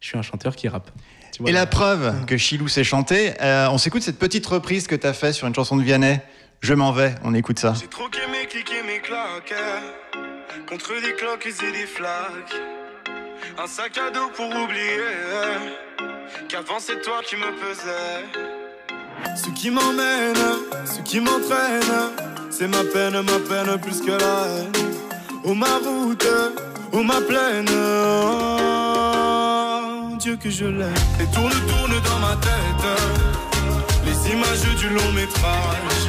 je 0.00 0.06
suis 0.06 0.18
un 0.18 0.22
chanteur 0.22 0.54
qui 0.54 0.68
rappe. 0.68 0.90
Tu 1.32 1.42
vois, 1.42 1.50
et 1.50 1.52
la 1.52 1.66
preuve 1.66 2.24
que 2.26 2.36
Chilou 2.36 2.68
sait 2.68 2.84
chanter, 2.84 3.34
euh, 3.42 3.68
on 3.70 3.78
s'écoute 3.78 4.02
cette 4.02 4.18
petite 4.18 4.46
reprise 4.46 4.86
que 4.86 4.94
tu 4.94 5.06
as 5.06 5.12
fait 5.12 5.32
sur 5.32 5.48
une 5.48 5.54
chanson 5.54 5.76
de 5.76 5.82
Vianney. 5.82 6.20
Je 6.60 6.74
m'en 6.74 6.92
vais, 6.92 7.16
on 7.24 7.34
écoute 7.34 7.58
ça. 7.58 7.74
J'ai 7.74 7.86
clics 7.86 8.72
et 8.72 8.86
mes 8.86 9.00
claques 9.00 9.54
contre 10.68 10.94
des 11.02 11.14
cloques 11.14 11.46
et 11.46 11.72
des 11.72 11.86
flaques. 11.86 12.54
Un 13.58 13.66
sac 13.66 13.98
à 13.98 14.10
dos 14.10 14.28
pour 14.36 14.46
oublier 14.46 15.87
qu'avant 16.48 16.78
c'est 16.78 17.00
toi 17.02 17.20
qui 17.26 17.36
me 17.36 17.50
pesais. 17.60 18.24
Ce 19.36 19.50
qui 19.50 19.70
m'emmène, 19.70 20.34
ce 20.84 21.00
qui 21.02 21.20
m'entraîne, 21.20 22.12
c'est 22.50 22.68
ma 22.68 22.84
peine, 22.84 23.20
ma 23.22 23.38
peine 23.48 23.78
plus 23.80 24.00
que 24.00 24.12
la 24.12 24.46
haine. 24.46 24.72
Oh 25.44 25.54
ma 25.54 25.78
route, 25.78 26.26
oh 26.92 27.02
ma 27.02 27.20
plaine, 27.20 27.68
oh, 27.70 28.58
Dieu 30.18 30.36
que 30.36 30.50
je 30.50 30.66
l'aime. 30.66 30.94
Et 31.20 31.26
tourne, 31.34 31.52
tourne 31.52 32.00
dans 32.02 32.18
ma 32.20 32.36
tête, 32.36 32.86
les 34.04 34.30
images 34.32 34.76
du 34.76 34.88
long 34.88 35.12
métrage. 35.12 36.06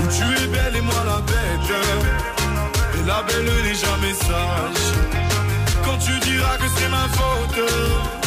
Où 0.00 0.06
tu 0.06 0.24
es 0.42 0.46
belle 0.48 0.76
et 0.76 0.80
moi 0.80 1.02
la 1.04 1.20
bête, 1.22 1.70
et 2.94 3.02
la 3.06 3.22
belle 3.22 3.50
n'est 3.64 3.74
jamais 3.74 4.14
sage. 4.14 4.86
Quand 5.84 5.98
tu 5.98 6.18
diras 6.20 6.56
que 6.56 6.68
c'est 6.76 6.88
ma 6.88 7.08
faute 7.08 8.17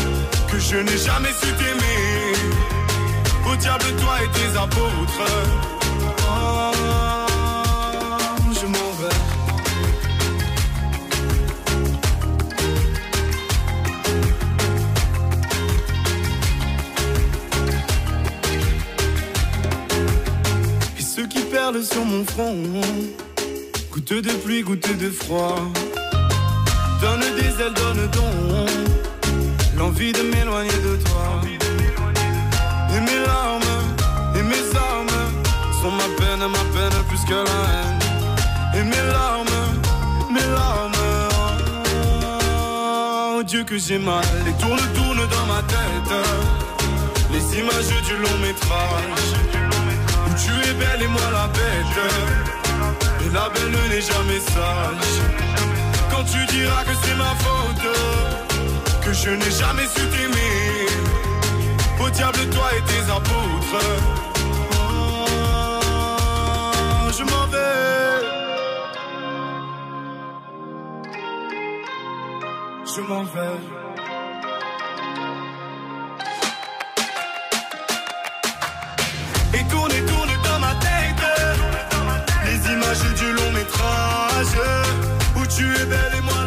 que 0.52 0.60
je 0.60 0.76
n'ai 0.78 0.98
jamais 0.98 1.34
su 1.42 1.48
t'aimer. 1.60 2.34
Au 3.50 3.56
diable, 3.56 3.86
toi 4.02 4.16
et 4.24 4.30
tes 4.38 4.58
apôtres. 4.58 5.28
Oh, 6.28 6.72
je 8.60 8.66
m'en 8.66 8.92
vais. 9.00 9.20
Et 20.98 21.02
ceux 21.02 21.28
qui 21.28 21.40
perlent 21.40 21.84
sur 21.84 22.04
mon 22.06 22.26
front, 22.26 22.58
goutte 23.92 24.14
de 24.14 24.32
pluie, 24.44 24.62
goutte 24.64 24.98
de 24.98 25.10
froid. 25.10 25.56
Donne 27.02 27.26
des 27.40 27.64
ailes, 27.64 27.74
donne 27.74 28.10
don 28.12 28.32
l'envie 29.82 30.14
de 30.14 30.22
m'éloigner 30.22 30.80
de 30.90 30.96
toi. 31.08 31.28
Et 32.94 33.00
mes 33.08 33.20
larmes, 33.26 33.76
et 34.38 34.44
mes 34.52 34.66
armes 34.90 35.22
sont 35.80 35.94
ma 36.02 36.10
peine, 36.20 36.44
ma 36.58 36.66
peine 36.76 36.98
plus 37.10 37.24
que 37.30 37.40
la 37.50 37.60
haine. 37.72 38.02
Et 38.78 38.84
mes 38.84 39.06
larmes, 39.16 39.62
mes 40.36 40.48
larmes 40.58 41.02
oh 43.38 43.44
Dieu 43.44 43.64
que 43.64 43.78
j'ai 43.80 43.98
mal, 43.98 44.24
les 44.46 44.56
tourne 44.62 44.86
tournent 44.96 45.28
dans 45.36 45.48
ma 45.54 45.62
tête. 45.74 46.14
Les 47.34 47.46
images 47.60 47.96
du 48.08 48.16
long 48.24 48.38
métrage, 48.48 49.30
où 50.28 50.32
tu 50.44 50.54
es 50.70 50.74
belle 50.82 51.02
et 51.08 51.12
moi 51.16 51.28
la 51.40 51.48
bête. 51.58 52.00
Et 53.24 53.30
la 53.34 53.50
belle 53.54 53.78
n'est 53.90 54.06
jamais 54.12 54.42
sage. 54.54 55.16
Quand 56.12 56.26
tu 56.34 56.42
diras 56.56 56.84
que 56.84 56.96
c'est 57.04 57.16
ma 57.16 57.34
faute, 57.44 58.51
je 59.14 59.30
n'ai 59.30 59.52
jamais 59.52 59.88
su 59.88 60.02
t'aimer. 60.08 60.88
Au 62.04 62.10
diable 62.10 62.40
toi 62.50 62.70
et 62.78 62.82
tes 62.92 63.12
apôtres. 63.12 63.86
Oh, 64.74 66.08
je 67.18 67.24
m'en 67.24 67.46
vais. 67.54 68.20
Je 72.96 73.02
m'en 73.02 73.24
vais. 73.24 73.60
Et 79.54 79.64
tourne 79.70 79.92
et 79.92 80.06
tourne 80.06 80.34
dans 80.44 80.60
ma 80.60 80.74
tête 80.76 81.24
Les 82.46 82.60
images 82.74 83.14
du 83.20 83.32
long 83.34 83.52
métrage 83.52 84.58
Où 85.36 85.46
tu 85.46 85.66
es 85.76 85.86
belle 85.86 86.16
et 86.18 86.22
moi 86.22 86.41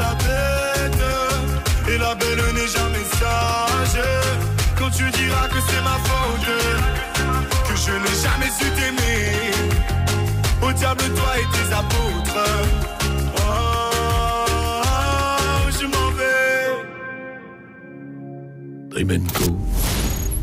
Et 1.95 1.99
la 1.99 2.15
belle 2.17 2.43
n'est 2.55 2.67
jamais 2.67 3.05
sage 3.21 4.03
Quand 4.77 4.91
tu 4.91 5.05
diras 5.11 5.49
que 5.49 5.61
c'est 5.69 5.83
ma 5.83 5.99
faute 6.09 6.51
Que 7.69 7.77
je 7.77 7.93
n'ai 7.93 8.17
jamais 8.25 8.51
su 8.59 8.67
t'aimer 8.77 9.23
Au 10.61 10.73
diable 10.73 11.05
toi 11.15 11.39
et 11.39 11.47
tes 11.55 11.69
apôtres 11.73 12.47
Oh, 13.37 14.01
je 15.71 15.87
m'en 15.87 16.11
vais 19.07 19.19
Co. 19.33 19.47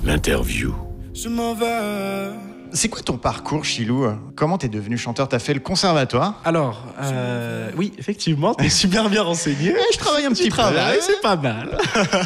L'interview. 0.05 0.73
Je 1.13 1.27
m'en 1.27 1.53
vais 1.53 2.50
C'est 2.73 2.89
quoi 2.89 3.01
ton 3.01 3.17
parcours, 3.17 3.65
Chilou 3.65 4.07
Comment 4.35 4.57
t'es 4.57 4.69
devenu 4.69 4.97
chanteur 4.97 5.27
T'as 5.27 5.39
fait 5.39 5.53
le 5.53 5.59
conservatoire 5.59 6.41
Alors, 6.45 6.85
euh, 7.01 7.69
oui, 7.75 7.91
effectivement, 7.97 8.53
t'es 8.53 8.69
super 8.69 9.09
bien 9.09 9.23
renseigné. 9.23 9.73
je 9.93 9.97
travaille 9.97 10.25
un 10.25 10.31
petit 10.31 10.43
peu. 10.43 10.49
travail, 10.51 10.97
c'est 11.01 11.21
pas 11.21 11.35
mal. 11.35 11.77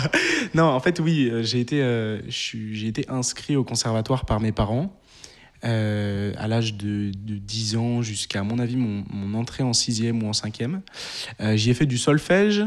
non, 0.53 0.65
en 0.65 0.79
fait, 0.79 0.99
oui, 0.99 1.29
euh, 1.29 1.41
j'ai 1.43 1.59
été, 1.59 1.81
euh, 1.81 2.21
j'ai 2.29 2.87
été 2.87 3.05
inscrit 3.09 3.55
au 3.55 3.63
conservatoire 3.63 4.25
par 4.25 4.39
mes 4.39 4.51
parents 4.51 4.93
euh, 5.63 6.33
à 6.37 6.47
l'âge 6.47 6.75
de, 6.75 7.11
de 7.15 7.37
10 7.37 7.77
ans 7.77 8.01
jusqu'à, 8.01 8.41
à 8.41 8.43
mon 8.43 8.59
avis, 8.59 8.75
mon, 8.75 9.03
mon 9.09 9.37
entrée 9.39 9.63
en 9.63 9.73
sixième 9.73 10.21
ou 10.21 10.27
en 10.27 10.33
cinquième. 10.33 10.81
Euh, 11.41 11.55
J'y 11.55 11.71
ai 11.71 11.73
fait 11.73 11.85
du 11.87 11.97
solfège. 11.97 12.63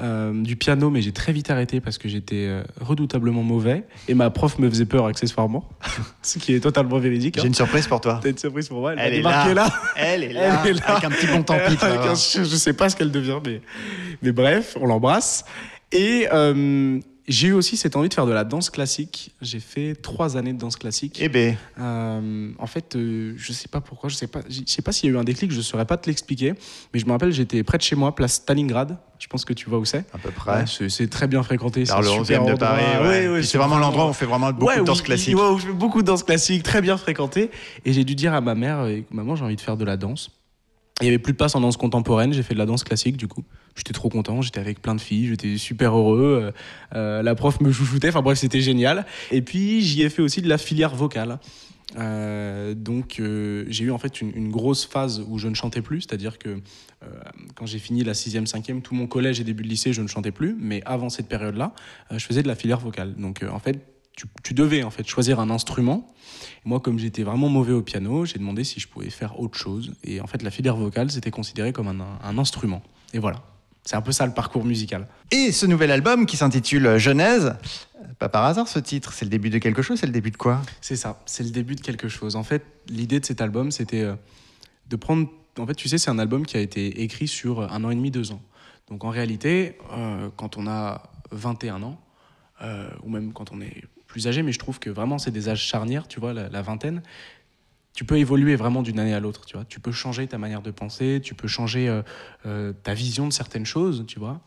Euh, 0.00 0.32
du 0.42 0.56
piano, 0.56 0.90
mais 0.90 1.00
j'ai 1.00 1.12
très 1.12 1.32
vite 1.32 1.50
arrêté 1.50 1.80
parce 1.80 1.96
que 1.98 2.08
j'étais 2.08 2.46
euh, 2.48 2.62
redoutablement 2.80 3.42
mauvais 3.42 3.84
et 4.08 4.14
ma 4.14 4.28
prof 4.30 4.58
me 4.58 4.68
faisait 4.68 4.84
peur 4.86 5.06
accessoirement, 5.06 5.68
ce 6.22 6.38
qui 6.38 6.54
est 6.54 6.60
totalement 6.60 6.98
véridique. 6.98 7.38
hein. 7.38 7.42
J'ai 7.42 7.48
une 7.48 7.54
surprise 7.54 7.86
pour 7.86 8.00
toi. 8.00 8.20
T'as 8.22 8.30
une 8.30 8.38
surprise 8.38 8.68
pour 8.68 8.80
moi, 8.80 8.94
elle, 8.96 9.14
est 9.14 9.22
là. 9.22 9.52
là. 9.54 9.70
Elle 9.96 10.22
est 10.24 10.28
là, 10.34 10.62
Elle 10.64 10.76
est 10.76 10.80
là. 10.80 10.88
avec 10.96 11.04
un 11.04 11.10
petit 11.10 11.26
bon 11.26 11.42
tant 11.44 11.58
pis. 11.66 11.76
un- 11.82 12.14
je, 12.14 12.44
je 12.44 12.56
sais 12.56 12.72
pas 12.74 12.88
ce 12.90 12.96
qu'elle 12.96 13.10
devient, 13.10 13.38
mais, 13.44 13.60
mais 14.22 14.32
bref, 14.32 14.76
on 14.80 14.86
l'embrasse. 14.86 15.44
Et 15.92 16.26
euh, 16.32 16.98
j'ai 17.28 17.48
eu 17.48 17.52
aussi 17.52 17.76
cette 17.76 17.96
envie 17.96 18.08
de 18.08 18.14
faire 18.14 18.26
de 18.26 18.32
la 18.32 18.44
danse 18.44 18.70
classique. 18.70 19.32
J'ai 19.42 19.60
fait 19.60 19.94
trois 20.00 20.36
années 20.36 20.52
de 20.52 20.58
danse 20.58 20.76
classique. 20.76 21.18
Eh 21.20 21.28
ben, 21.28 21.56
Euh, 21.80 22.50
en 22.58 22.66
fait, 22.66 22.96
euh, 22.96 23.34
je 23.36 23.52
sais 23.52 23.68
pas 23.68 23.80
pourquoi, 23.80 24.08
je 24.08 24.14
sais 24.16 24.26
pas, 24.26 24.40
je 24.48 24.60
sais 24.66 24.82
pas 24.82 24.92
s'il 24.92 25.10
y 25.10 25.12
a 25.12 25.16
eu 25.16 25.18
un 25.18 25.24
déclic, 25.24 25.50
je 25.52 25.60
saurais 25.60 25.84
pas 25.86 25.96
te 25.96 26.06
l'expliquer. 26.08 26.54
Mais 26.94 27.00
je 27.00 27.06
me 27.06 27.10
rappelle, 27.12 27.32
j'étais 27.32 27.62
près 27.62 27.78
de 27.78 27.82
chez 27.82 27.96
moi, 27.96 28.14
place 28.14 28.34
Stalingrad. 28.34 28.96
Je 29.18 29.26
pense 29.28 29.44
que 29.44 29.52
tu 29.54 29.68
vois 29.70 29.78
où 29.78 29.84
c'est. 29.84 30.04
à 30.12 30.18
peu 30.18 30.30
près. 30.30 30.58
Ouais, 30.64 30.88
c'est 30.88 31.08
très 31.08 31.26
bien 31.26 31.42
fréquenté. 31.42 31.86
C'est 31.86 31.92
le 32.00 32.06
un 32.06 32.10
11e 32.20 32.24
super 32.24 32.38
de 32.44 32.50
endroit. 32.52 32.58
Paris. 32.58 32.82
ouais. 33.08 33.28
Ouais, 33.28 33.42
c'est 33.42 33.56
vraiment 33.58 33.78
l'endroit 33.78 34.04
où 34.06 34.08
on 34.08 34.12
fait 34.12 34.26
vraiment 34.26 34.52
beaucoup 34.52 34.66
Ouais, 34.66 34.78
de 34.78 34.84
danse 34.84 34.98
oui, 35.00 35.04
classique. 35.06 35.34
ouais, 35.36 35.48
où 35.48 35.58
je 35.58 35.66
fais 35.66 35.72
beaucoup 35.72 36.02
de 36.02 36.06
danse 36.06 36.22
classique, 36.22 36.62
très 36.62 36.80
bien 36.82 36.96
fréquenté. 36.96 37.50
Et 37.84 37.92
j'ai 37.92 38.04
dû 38.04 38.14
dire 38.14 38.34
à 38.34 38.40
ma 38.40 38.54
mère, 38.54 38.80
euh, 38.80 39.00
maman, 39.10 39.34
j'ai 39.34 39.44
envie 39.44 39.56
de 39.56 39.60
faire 39.60 39.76
de 39.78 39.84
la 39.84 39.96
danse. 39.96 40.30
Il 41.02 41.04
y 41.04 41.08
avait 41.08 41.18
plus 41.18 41.34
de 41.34 41.36
place 41.36 41.54
en 41.54 41.60
danse 41.60 41.76
contemporaine, 41.76 42.32
j'ai 42.32 42.42
fait 42.42 42.54
de 42.54 42.58
la 42.58 42.64
danse 42.64 42.82
classique 42.82 43.18
du 43.18 43.28
coup. 43.28 43.44
J'étais 43.76 43.92
trop 43.92 44.08
content, 44.08 44.40
j'étais 44.40 44.60
avec 44.60 44.80
plein 44.80 44.94
de 44.94 45.00
filles, 45.00 45.26
j'étais 45.26 45.58
super 45.58 45.94
heureux. 45.94 46.40
euh, 46.42 46.52
euh, 46.94 47.22
la 47.22 47.34
prof 47.34 47.60
me 47.60 47.70
chouchoutait, 47.70 48.08
enfin 48.08 48.22
bref, 48.22 48.38
c'était 48.38 48.62
génial. 48.62 49.04
Et 49.30 49.42
puis 49.42 49.82
j'y 49.82 50.02
ai 50.02 50.08
fait 50.08 50.22
aussi 50.22 50.40
de 50.40 50.48
la 50.48 50.56
filière 50.56 50.94
vocale. 50.94 51.38
Euh, 51.98 52.74
donc 52.74 53.20
j'ai 53.20 53.84
eu 53.84 53.90
en 53.90 53.98
fait 53.98 54.22
une, 54.22 54.50
grosse 54.50 54.86
phase 54.86 55.22
où 55.28 55.38
je 55.38 55.48
ne 55.48 55.54
chantais 55.54 55.82
plus, 55.82 56.00
c'est-à-dire 56.00 56.38
que 56.38 56.60
quand 57.54 57.66
j'ai 57.66 57.78
fini 57.78 58.02
la 58.02 58.14
sixième, 58.14 58.46
cinquième, 58.46 58.80
tout 58.80 58.94
mon 58.94 59.06
collège 59.06 59.38
et 59.38 59.44
début 59.44 59.64
de 59.64 59.68
lycée, 59.68 59.92
je 59.92 60.00
ne 60.00 60.08
chantais 60.08 60.32
plus. 60.32 60.56
Mais 60.58 60.80
avant 60.86 61.10
cette 61.10 61.28
période-là, 61.28 61.74
je 62.10 62.24
faisais 62.24 62.42
de 62.42 62.48
la 62.48 62.54
filière 62.54 62.80
vocale. 62.80 63.14
Donc 63.16 63.44
en 63.48 63.58
fait, 63.58 63.86
tu, 64.16 64.26
tu 64.42 64.54
devais 64.54 64.82
en 64.82 64.90
fait 64.90 65.06
choisir 65.06 65.38
un 65.38 65.50
instrument. 65.50 66.12
Et 66.64 66.68
moi, 66.68 66.80
comme 66.80 66.98
j'étais 66.98 67.22
vraiment 67.22 67.48
mauvais 67.48 67.72
au 67.72 67.82
piano, 67.82 68.24
j'ai 68.24 68.38
demandé 68.38 68.64
si 68.64 68.80
je 68.80 68.88
pouvais 68.88 69.10
faire 69.10 69.38
autre 69.38 69.56
chose. 69.56 69.94
Et 70.02 70.20
en 70.20 70.26
fait, 70.26 70.42
la 70.42 70.50
filière 70.50 70.76
vocale, 70.76 71.10
c'était 71.10 71.30
considéré 71.30 71.72
comme 71.72 71.88
un, 71.88 72.18
un 72.22 72.38
instrument. 72.38 72.82
Et 73.12 73.18
voilà. 73.18 73.42
C'est 73.84 73.94
un 73.94 74.02
peu 74.02 74.10
ça 74.10 74.26
le 74.26 74.34
parcours 74.34 74.64
musical. 74.64 75.06
Et 75.30 75.52
ce 75.52 75.64
nouvel 75.64 75.92
album 75.92 76.26
qui 76.26 76.36
s'intitule 76.36 76.98
Genèse, 76.98 77.54
pas 78.18 78.28
par 78.28 78.44
hasard 78.44 78.66
ce 78.66 78.80
titre, 78.80 79.12
c'est 79.12 79.24
le 79.24 79.30
début 79.30 79.48
de 79.48 79.58
quelque 79.58 79.80
chose, 79.80 80.00
c'est 80.00 80.06
le 80.06 80.12
début 80.12 80.32
de 80.32 80.36
quoi? 80.36 80.60
C'est 80.80 80.96
ça, 80.96 81.22
c'est 81.24 81.44
le 81.44 81.50
début 81.50 81.76
de 81.76 81.80
quelque 81.80 82.08
chose. 82.08 82.34
En 82.34 82.42
fait, 82.42 82.64
l'idée 82.88 83.20
de 83.20 83.24
cet 83.24 83.40
album, 83.40 83.70
c'était 83.70 84.02
euh, 84.02 84.16
de 84.88 84.96
prendre. 84.96 85.28
En 85.58 85.66
fait, 85.66 85.74
tu 85.74 85.88
sais, 85.88 85.98
c'est 85.98 86.10
un 86.10 86.18
album 86.18 86.44
qui 86.46 86.56
a 86.56 86.60
été 86.60 87.02
écrit 87.02 87.28
sur 87.28 87.60
un 87.72 87.84
an 87.84 87.90
et 87.90 87.94
demi, 87.94 88.10
deux 88.10 88.32
ans. 88.32 88.42
Donc 88.88 89.04
en 89.04 89.10
réalité, 89.10 89.78
euh, 89.92 90.30
quand 90.36 90.56
on 90.56 90.66
a 90.66 91.02
21 91.30 91.82
ans, 91.82 92.00
euh, 92.62 92.88
ou 93.04 93.10
même 93.10 93.32
quand 93.32 93.52
on 93.52 93.60
est 93.60 93.84
plus 94.06 94.26
âgé, 94.26 94.42
mais 94.42 94.52
je 94.52 94.58
trouve 94.58 94.78
que 94.78 94.90
vraiment 94.90 95.18
c'est 95.18 95.30
des 95.30 95.48
âges 95.48 95.62
charnières, 95.62 96.08
tu 96.08 96.20
vois, 96.20 96.32
la, 96.32 96.62
vingtaine, 96.62 97.02
tu 97.96 98.04
peux 98.04 98.18
évoluer 98.18 98.56
vraiment 98.56 98.82
d'une 98.82 98.98
année 98.98 99.14
à 99.14 99.20
l'autre, 99.20 99.46
tu 99.46 99.56
vois. 99.56 99.64
Tu 99.64 99.80
peux 99.80 99.90
changer 99.90 100.26
ta 100.26 100.38
manière 100.38 100.62
de 100.62 100.70
penser, 100.70 101.20
tu 101.22 101.34
peux 101.34 101.48
changer 101.48 101.88
euh, 101.88 102.02
euh, 102.44 102.72
ta 102.82 102.92
vision 102.92 103.26
de 103.26 103.32
certaines 103.32 103.64
choses, 103.64 104.04
tu 104.06 104.18
vois. 104.18 104.42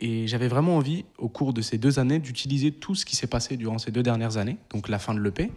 Et 0.00 0.26
j'avais 0.26 0.48
vraiment 0.48 0.76
envie, 0.76 1.06
au 1.18 1.28
cours 1.28 1.52
de 1.52 1.62
ces 1.62 1.78
deux 1.78 1.98
années, 1.98 2.18
d'utiliser 2.18 2.72
tout 2.72 2.94
ce 2.94 3.06
qui 3.06 3.16
s'est 3.16 3.26
passé 3.26 3.56
durant 3.56 3.78
ces 3.78 3.90
deux 3.90 4.02
dernières 4.02 4.36
années, 4.36 4.58
donc 4.70 4.88
la 4.88 4.98
fin 4.98 5.14
de 5.14 5.20
l'EP, 5.20 5.50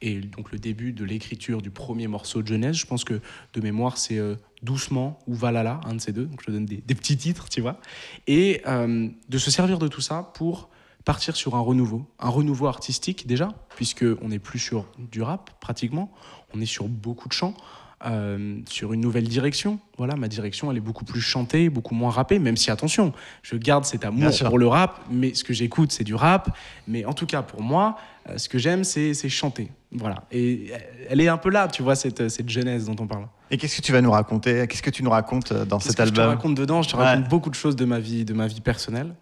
et 0.00 0.20
donc 0.20 0.50
le 0.50 0.58
début 0.58 0.92
de 0.92 1.04
l'écriture 1.04 1.62
du 1.62 1.70
premier 1.70 2.08
morceau 2.08 2.42
de 2.42 2.48
Genèse. 2.48 2.76
Je 2.76 2.86
pense 2.86 3.04
que 3.04 3.20
de 3.54 3.60
mémoire, 3.60 3.96
c'est 3.96 4.18
euh, 4.18 4.34
Doucement 4.62 5.20
ou 5.28 5.34
Valhalla, 5.34 5.80
un 5.84 5.94
de 5.94 6.00
ces 6.00 6.12
deux. 6.12 6.26
Donc 6.26 6.42
je 6.44 6.50
donne 6.50 6.66
des, 6.66 6.94
petits 6.94 7.16
titres, 7.16 7.48
tu 7.48 7.60
vois. 7.60 7.80
Et 8.26 8.62
de 8.66 9.38
se 9.38 9.50
servir 9.52 9.78
de 9.78 9.86
tout 9.86 10.00
ça 10.00 10.32
pour 10.34 10.68
partir 11.04 11.36
sur 11.36 11.54
un 11.56 11.60
renouveau. 11.60 12.06
Un 12.18 12.28
renouveau 12.28 12.66
artistique 12.66 13.26
déjà, 13.26 13.48
puisqu'on 13.76 14.28
n'est 14.28 14.38
plus 14.38 14.58
sur 14.58 14.86
du 14.98 15.22
rap 15.22 15.50
pratiquement, 15.60 16.10
on 16.54 16.60
est 16.60 16.66
sur 16.66 16.88
beaucoup 16.88 17.28
de 17.28 17.32
chants. 17.34 17.54
euh, 18.06 18.60
sur 18.68 18.92
une 18.92 19.00
nouvelle 19.00 19.26
direction. 19.26 19.80
Voilà, 19.96 20.14
ma 20.14 20.28
direction, 20.28 20.70
elle 20.70 20.76
est 20.76 20.80
beaucoup 20.80 21.04
plus 21.04 21.20
chantée, 21.20 21.68
beaucoup 21.68 21.96
moins 21.96 22.10
rappée, 22.12 22.38
même 22.38 22.56
si, 22.56 22.70
attention, 22.70 23.12
je 23.42 23.56
garde 23.56 23.84
cet 23.84 24.04
amour 24.04 24.30
pour 24.46 24.56
le 24.56 24.68
rap, 24.68 25.00
mais 25.10 25.34
ce 25.34 25.42
que 25.42 25.52
j'écoute, 25.52 25.90
c'est 25.90 26.04
du 26.04 26.14
rap. 26.14 26.56
Mais 26.86 27.04
en 27.06 27.12
tout 27.12 27.26
cas, 27.26 27.42
pour 27.42 27.60
moi, 27.60 27.98
euh, 28.28 28.38
ce 28.38 28.48
que 28.48 28.56
j'aime, 28.56 28.84
c'est 28.84 29.28
chanter. 29.28 29.72
Voilà. 29.90 30.22
Et 30.30 30.68
euh, 30.72 30.76
elle 31.10 31.20
est 31.20 31.26
un 31.26 31.38
peu 31.38 31.50
là, 31.50 31.66
tu 31.66 31.82
vois, 31.82 31.96
cette, 31.96 32.28
cette 32.28 32.48
jeunesse 32.48 32.84
dont 32.84 32.94
on 33.00 33.08
parle. 33.08 33.26
Et 33.50 33.56
qu'est-ce 33.58 33.78
que 33.78 33.82
tu 33.82 33.90
vas 33.90 34.00
nous 34.00 34.12
raconter? 34.12 34.68
Qu'est-ce 34.68 34.82
que 34.84 34.90
tu 34.90 35.02
nous 35.02 35.10
racontes 35.10 35.52
dans 35.52 35.80
cet 35.80 35.96
que 35.96 36.04
je 36.04 36.10
te 36.10 36.20
album? 36.20 36.36
raconte 36.36 36.54
dedans? 36.54 36.82
Je 36.82 36.90
te 36.90 36.96
Ouais. 36.96 37.02
raconte 37.02 37.28
beaucoup 37.28 37.50
de 37.50 37.56
choses 37.56 37.74
de 37.74 37.84
ma 37.84 37.98
vie, 37.98 38.24
de 38.24 38.32
ma 38.32 38.46
vie 38.46 38.60
personnelle. 38.60 39.12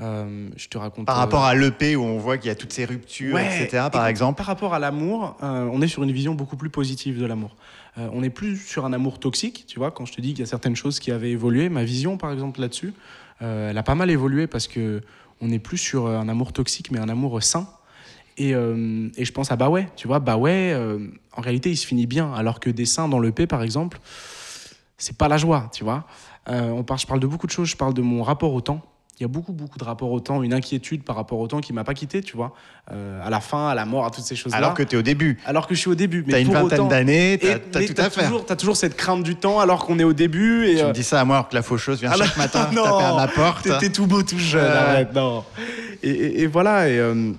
Euh, 0.00 0.48
je 0.56 0.68
te 0.68 0.78
raconte 0.78 1.06
Par 1.06 1.16
euh, 1.16 1.20
rapport 1.20 1.44
à 1.44 1.54
l'EP 1.54 1.96
où 1.96 2.02
on 2.02 2.18
voit 2.18 2.38
qu'il 2.38 2.48
y 2.48 2.50
a 2.50 2.54
toutes 2.54 2.72
ces 2.72 2.84
ruptures, 2.84 3.34
Ouais, 3.34 3.64
etc. 3.64 3.88
Par 3.90 4.06
exemple. 4.06 4.38
Par 4.38 4.46
rapport 4.46 4.74
à 4.74 4.78
l'amour, 4.78 5.36
euh, 5.42 5.68
on 5.72 5.82
est 5.82 5.88
sur 5.88 6.02
une 6.02 6.12
vision 6.12 6.34
beaucoup 6.34 6.56
plus 6.56 6.70
positive 6.70 7.18
de 7.18 7.26
l'amour. 7.26 7.56
On 7.96 8.20
n'est 8.20 8.30
plus 8.30 8.56
sur 8.56 8.84
un 8.84 8.92
amour 8.92 9.18
toxique, 9.18 9.64
tu 9.66 9.80
vois, 9.80 9.90
quand 9.90 10.06
je 10.06 10.12
te 10.12 10.20
dis 10.20 10.28
qu'il 10.28 10.38
y 10.38 10.42
a 10.44 10.46
certaines 10.46 10.76
choses 10.76 11.00
qui 11.00 11.10
avaient 11.10 11.32
évolué. 11.32 11.68
Ma 11.68 11.82
vision, 11.82 12.16
par 12.16 12.30
exemple, 12.30 12.60
là-dessus, 12.60 12.94
elle 13.40 13.76
a 13.76 13.82
pas 13.82 13.96
mal 13.96 14.08
évolué 14.08 14.46
parce 14.46 14.68
que 14.68 15.02
on 15.40 15.48
n'est 15.48 15.58
plus 15.58 15.78
sur 15.78 16.06
un 16.06 16.28
amour 16.28 16.52
toxique, 16.52 16.92
mais 16.92 17.00
un 17.00 17.08
amour 17.08 17.42
sain. 17.42 17.66
Et, 18.38 18.54
euh, 18.54 19.08
et 19.16 19.24
je 19.24 19.32
pense 19.32 19.50
à 19.50 19.56
Bah 19.56 19.68
ouais, 19.68 19.88
tu 19.96 20.06
vois, 20.06 20.20
Bah 20.20 20.36
ouais, 20.36 20.70
euh, 20.72 21.08
en 21.36 21.42
réalité, 21.42 21.70
il 21.70 21.76
se 21.76 21.86
finit 21.86 22.06
bien, 22.06 22.32
alors 22.32 22.60
que 22.60 22.70
des 22.70 22.86
seins 22.86 23.08
dans 23.08 23.18
le 23.18 23.32
P, 23.32 23.46
par 23.46 23.62
exemple, 23.62 23.98
c'est 24.96 25.18
pas 25.18 25.28
la 25.28 25.36
joie, 25.36 25.68
tu 25.72 25.84
vois. 25.84 26.04
Euh, 26.48 26.70
on 26.70 26.84
parle, 26.84 27.00
je 27.00 27.06
parle 27.06 27.20
de 27.20 27.26
beaucoup 27.26 27.46
de 27.46 27.52
choses, 27.52 27.68
je 27.68 27.76
parle 27.76 27.94
de 27.94 28.02
mon 28.02 28.22
rapport 28.22 28.54
au 28.54 28.60
temps. 28.60 28.80
Il 29.20 29.22
y 29.22 29.24
a 29.24 29.28
beaucoup, 29.28 29.52
beaucoup 29.52 29.78
de 29.78 29.84
rapports 29.84 30.12
au 30.12 30.20
temps, 30.20 30.44
une 30.44 30.54
inquiétude 30.54 31.02
par 31.02 31.16
rapport 31.16 31.40
au 31.40 31.48
temps 31.48 31.60
qui 31.60 31.72
m'a 31.72 31.82
pas 31.82 31.94
quitté, 31.94 32.20
tu 32.22 32.36
vois. 32.36 32.54
Euh, 32.92 33.20
à 33.26 33.30
la 33.30 33.40
fin, 33.40 33.66
à 33.68 33.74
la 33.74 33.84
mort, 33.84 34.04
à 34.06 34.10
toutes 34.10 34.22
ces 34.24 34.36
choses-là. 34.36 34.58
Alors 34.58 34.74
que 34.74 34.82
tu 34.84 34.94
es 34.94 34.98
au 34.98 35.02
début. 35.02 35.38
Alors 35.44 35.66
que 35.66 35.74
je 35.74 35.80
suis 35.80 35.90
au 35.90 35.96
début. 35.96 36.22
Mais 36.24 36.34
T'as 36.34 36.40
une 36.40 36.52
vingtaine 36.52 36.88
d'années, 36.88 37.38
t'as 37.40 37.80
mais 37.80 37.86
tout 37.86 37.94
à 38.00 38.10
faire. 38.10 38.24
Toujours, 38.26 38.46
t'as 38.46 38.54
toujours 38.54 38.76
cette 38.76 38.96
crainte 38.96 39.24
du 39.24 39.34
temps 39.34 39.58
alors 39.58 39.84
qu'on 39.84 39.98
est 39.98 40.04
au 40.04 40.12
début. 40.12 40.66
Et, 40.68 40.76
Tu 40.76 40.82
euh, 40.82 40.88
me 40.88 40.92
dis 40.92 41.02
ça 41.02 41.20
à 41.20 41.24
moi 41.24 41.36
alors 41.36 41.48
que 41.48 41.54
la 41.56 41.62
faucheuse 41.62 41.98
vient 42.00 42.10
Ah 42.12 42.16
chaque 42.16 42.36
matin 42.36 42.70
non, 42.72 42.84
taper 42.84 43.04
à 43.04 43.14
ma 43.14 43.26
porte. 43.28 43.64
T'étais 43.64 43.90
tout 43.90 44.06
beau, 44.06 44.22
tout 44.22 44.38
jeune, 44.38 44.64
arrête, 44.64 45.12
non. 45.12 45.42
Et, 46.04 46.10
et- 46.10 46.42
et 46.42 46.46
voilà, 46.46 46.88
et, 46.88 46.96
euh, 46.98 47.32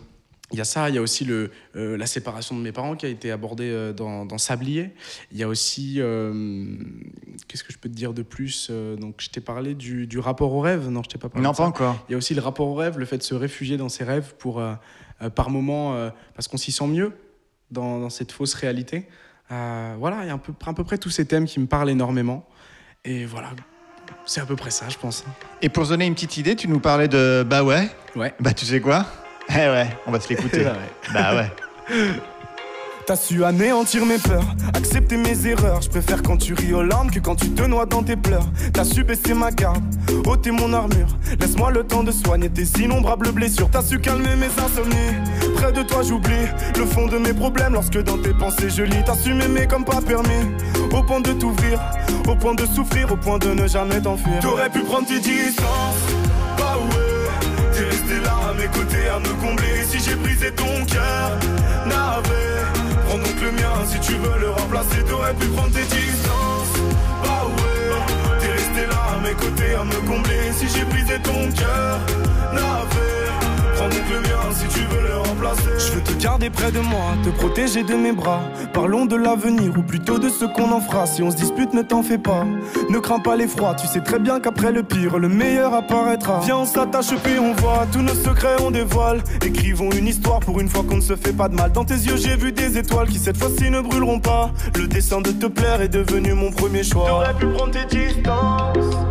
il 0.51 0.57
y 0.57 0.61
a 0.61 0.65
ça, 0.65 0.89
il 0.89 0.95
y 0.95 0.97
a 0.97 1.01
aussi 1.01 1.25
le, 1.25 1.51
euh, 1.75 1.95
la 1.97 2.07
séparation 2.07 2.55
de 2.55 2.61
mes 2.61 2.71
parents 2.71 2.95
qui 2.95 3.05
a 3.05 3.09
été 3.09 3.31
abordée 3.31 3.69
euh, 3.69 3.93
dans, 3.93 4.25
dans, 4.25 4.37
Sablier. 4.37 4.91
Il 5.31 5.37
y 5.37 5.43
a 5.43 5.47
aussi, 5.47 5.95
euh, 5.99 6.75
qu'est-ce 7.47 7.63
que 7.63 7.71
je 7.71 7.77
peux 7.77 7.89
te 7.89 7.93
dire 7.93 8.13
de 8.13 8.23
plus 8.23 8.71
Donc, 8.71 9.15
je 9.19 9.29
t'ai 9.29 9.41
parlé 9.41 9.75
du, 9.75 10.07
du, 10.07 10.17
rapport 10.17 10.53
au 10.53 10.61
rêve. 10.61 10.89
Non, 10.89 11.03
je 11.03 11.09
t'ai 11.09 11.17
pas 11.17 11.29
parlé. 11.29 11.45
Non, 11.45 11.53
pas 11.53 11.65
encore. 11.65 12.03
Il 12.09 12.13
y 12.13 12.15
a 12.15 12.17
aussi 12.17 12.33
le 12.33 12.41
rapport 12.41 12.67
au 12.67 12.75
rêve, 12.75 12.97
le 12.97 13.05
fait 13.05 13.17
de 13.17 13.23
se 13.23 13.35
réfugier 13.35 13.77
dans 13.77 13.89
ses 13.89 14.03
rêves 14.03 14.33
pour, 14.37 14.63
par 15.35 15.49
moment, 15.49 16.09
parce 16.33 16.47
qu'on 16.47 16.57
s'y 16.57 16.71
sent 16.71 16.87
mieux 16.87 17.13
dans, 17.69 17.99
dans, 17.99 18.09
cette 18.09 18.31
fausse 18.31 18.53
réalité. 18.55 19.07
voilà, 19.49 20.19
il 20.23 20.27
y 20.27 20.31
a 20.31 20.33
un 20.33 20.39
peu, 20.39 20.53
à 20.65 20.73
peu 20.73 20.83
près 20.83 20.97
tous 20.97 21.09
ces 21.09 21.25
thèmes 21.25 21.45
qui 21.45 21.59
me 21.59 21.67
parlent 21.67 21.89
énormément. 21.89 22.47
Et 23.05 23.25
voilà, 23.25 23.51
c'est 24.25 24.41
à 24.41 24.45
peu 24.45 24.55
près 24.55 24.71
ça, 24.71 24.89
je 24.89 24.97
pense. 24.97 25.23
Et 25.61 25.69
pour 25.69 25.87
donner 25.87 26.05
une 26.05 26.15
petite 26.15 26.37
idée, 26.37 26.55
tu 26.55 26.67
nous 26.67 26.79
parlais 26.79 27.07
de 27.07 27.45
Bah 27.47 27.63
ouais 27.63 27.89
Ouais. 28.15 28.33
Bah 28.39 28.53
tu 28.53 28.65
sais 28.65 28.81
quoi? 28.81 29.05
Eh 29.55 29.67
ouais, 29.67 29.87
on 30.05 30.11
va 30.11 30.19
se 30.19 30.29
l'écouter. 30.29 30.63
bah 30.63 30.73
ouais. 30.73 31.13
Bah 31.13 31.35
ouais. 31.35 31.51
T'as 33.07 33.15
su 33.15 33.43
anéantir 33.43 34.05
mes 34.05 34.19
peurs, 34.19 34.45
accepter 34.75 35.17
mes 35.17 35.47
erreurs. 35.47 35.81
Je 35.81 35.89
préfère 35.89 36.21
quand 36.21 36.37
tu 36.37 36.53
ris 36.53 36.71
aux 36.75 36.83
larmes 36.83 37.09
que 37.09 37.17
quand 37.19 37.35
tu 37.35 37.49
te 37.49 37.63
noies 37.63 37.87
dans 37.87 38.03
tes 38.03 38.15
pleurs. 38.15 38.45
T'as 38.71 38.83
su 38.83 39.03
baisser 39.03 39.33
ma 39.33 39.49
garde, 39.49 39.81
ôter 40.27 40.51
mon 40.51 40.71
armure. 40.73 41.07
Laisse-moi 41.39 41.71
le 41.71 41.83
temps 41.83 42.03
de 42.03 42.11
soigner 42.11 42.51
tes 42.51 42.65
innombrables 42.79 43.31
blessures. 43.31 43.67
T'as 43.71 43.81
su 43.81 43.97
calmer 43.97 44.35
mes 44.35 44.45
insomnies. 44.63 45.55
Près 45.55 45.71
de 45.71 45.81
toi, 45.81 46.03
j'oublie 46.07 46.45
le 46.77 46.85
fond 46.85 47.07
de 47.07 47.17
mes 47.17 47.33
problèmes 47.33 47.73
lorsque 47.73 47.97
dans 48.03 48.19
tes 48.19 48.33
pensées 48.35 48.69
je 48.69 48.83
lis. 48.83 49.03
T'as 49.03 49.15
su 49.15 49.33
m'aimer 49.33 49.65
comme 49.65 49.85
pas 49.85 50.01
permis, 50.01 50.45
au 50.93 51.01
point 51.01 51.21
de 51.21 51.33
t'ouvrir, 51.33 51.79
au 52.27 52.35
point 52.35 52.53
de 52.53 52.67
souffrir, 52.67 53.11
au 53.11 53.17
point 53.17 53.39
de 53.39 53.49
ne 53.55 53.65
jamais 53.67 53.99
t'enfuir. 53.99 54.39
T'aurais 54.41 54.69
pu 54.69 54.81
prendre 54.81 55.07
tes 55.07 55.19
distances. 55.19 56.28
Resté 58.09 58.25
là 58.25 58.49
à 58.49 58.53
mes 58.53 58.67
côtés 58.67 59.07
à 59.07 59.19
me 59.19 59.33
combler. 59.39 59.83
Si 59.87 59.99
j'ai 59.99 60.15
brisé 60.15 60.51
ton 60.51 60.85
cœur, 60.85 61.37
navet. 61.85 62.49
Prends 63.07 63.17
donc 63.17 63.41
le 63.41 63.51
mien 63.51 63.85
si 63.85 63.99
tu 63.99 64.13
veux 64.13 64.39
le 64.39 64.49
remplacer 64.49 65.03
T'aurais 65.07 65.33
pu 65.33 65.47
prendre 65.47 65.71
tes 65.71 65.83
distances 65.83 66.77
Bah 67.23 67.45
ouais 67.47 68.39
T'es 68.39 68.51
resté 68.51 68.85
là 68.87 69.01
à 69.15 69.27
mes 69.27 69.33
côtés 69.33 69.73
à 69.73 69.83
me 69.83 70.07
combler 70.07 70.51
Si 70.53 70.67
j'ai 70.69 70.85
brisé 70.85 71.19
ton 71.23 71.51
cœur 71.51 71.99
Navet 72.53 73.38
Prends 73.79 73.87
donc 73.87 74.09
le 74.09 74.19
mien 74.19 74.41
si 74.51 74.67
tu 74.67 74.85
veux 74.87 75.07
le 75.07 75.17
remplacer. 75.19 75.69
Je 75.77 75.93
veux 75.93 76.01
te 76.01 76.21
garder 76.21 76.49
près 76.49 76.69
de 76.69 76.79
moi, 76.79 77.13
te 77.23 77.29
protéger 77.29 77.81
de 77.81 77.93
mes 77.93 78.11
bras. 78.11 78.41
Parlons 78.73 79.05
de 79.05 79.15
l'avenir 79.15 79.71
ou 79.77 79.81
plutôt 79.81 80.19
de 80.19 80.27
ce 80.27 80.43
qu'on 80.43 80.73
en 80.73 80.81
fera. 80.81 81.05
Si 81.05 81.23
on 81.23 81.31
se 81.31 81.37
dispute, 81.37 81.73
ne 81.73 81.81
t'en 81.81 82.03
fais 82.03 82.17
pas. 82.17 82.43
Ne 82.89 82.99
crains 82.99 83.21
pas 83.21 83.37
l'effroi, 83.37 83.75
tu 83.75 83.87
sais 83.87 84.01
très 84.01 84.19
bien 84.19 84.41
qu'après 84.41 84.73
le 84.73 84.83
pire, 84.83 85.17
le 85.17 85.29
meilleur 85.29 85.73
apparaîtra. 85.73 86.41
Viens, 86.43 86.57
on 86.57 86.65
s'attache 86.65 87.15
puis 87.23 87.39
on 87.39 87.53
voit 87.53 87.87
tous 87.89 88.01
nos 88.01 88.15
secrets, 88.15 88.57
on 88.61 88.69
dévoile. 88.69 89.23
Écrivons 89.45 89.91
une 89.91 90.09
histoire 90.09 90.41
pour 90.41 90.59
une 90.59 90.67
fois 90.67 90.83
qu'on 90.83 90.97
ne 90.97 91.01
se 91.01 91.15
fait 91.15 91.31
pas 91.31 91.47
de 91.47 91.55
mal. 91.55 91.71
Dans 91.71 91.85
tes 91.85 91.93
yeux, 91.93 92.17
j'ai 92.17 92.35
vu 92.35 92.51
des 92.51 92.77
étoiles 92.77 93.07
qui 93.07 93.17
cette 93.17 93.37
fois-ci 93.37 93.71
ne 93.71 93.79
brûleront 93.79 94.19
pas. 94.19 94.51
Le 94.75 94.87
dessin 94.87 95.21
de 95.21 95.31
te 95.31 95.45
plaire 95.45 95.79
est 95.79 95.87
devenu 95.87 96.33
mon 96.33 96.51
premier 96.51 96.83
choix. 96.83 97.07
T'aurais 97.07 97.33
pu 97.33 97.47
prendre 97.47 97.71
tes 97.71 97.85
distances. 97.85 99.08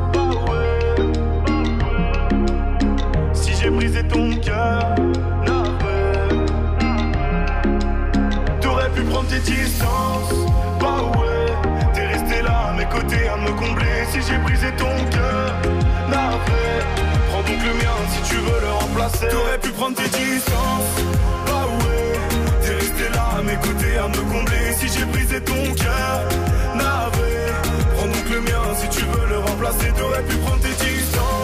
T'aurais 8.61 8.91
pu 8.91 9.03
prendre 9.03 9.29
tes 9.29 9.41
distances, 9.41 10.35
bah 10.81 11.03
ouais. 11.19 11.53
T'es 11.95 12.07
resté 12.07 12.43
là 12.43 12.71
à 12.71 12.73
mes 12.73 12.87
côtés 12.87 13.29
à 13.29 13.37
me 13.37 13.51
combler. 13.53 14.05
Si 14.11 14.21
j'ai 14.27 14.39
brisé 14.39 14.71
ton 14.77 14.93
cœur, 15.11 15.55
navré. 16.09 16.67
Prends 17.31 17.43
donc 17.43 17.61
le 17.65 17.75
mien 17.75 17.97
si 18.13 18.21
tu 18.31 18.37
veux 18.37 18.61
le 18.61 18.71
remplacer. 18.81 19.29
T'aurais 19.29 19.59
pu 19.59 19.71
prendre 19.71 19.97
tes 19.97 20.09
distances, 20.09 20.95
bah 21.47 21.67
ouais. 21.81 22.19
T'es 22.63 22.75
resté 22.75 23.05
là 23.15 23.25
à 23.39 23.43
mes 23.43 23.57
côtés 23.57 23.97
à 23.99 24.09
me 24.09 24.23
combler. 24.33 24.73
Si 24.79 24.89
j'ai 24.89 25.05
brisé 25.07 25.41
ton 25.43 25.63
cœur, 25.75 26.17
navré. 26.75 27.35
Prends 27.97 28.07
donc 28.07 28.29
le 28.31 28.41
mien 28.41 28.65
si 28.81 28.89
tu 28.89 29.05
veux 29.05 29.27
le 29.29 29.39
remplacer. 29.39 29.93
T'aurais 29.97 30.23
pu 30.23 30.37
prendre 30.37 30.63
tes 30.63 30.77
distances, 30.85 31.38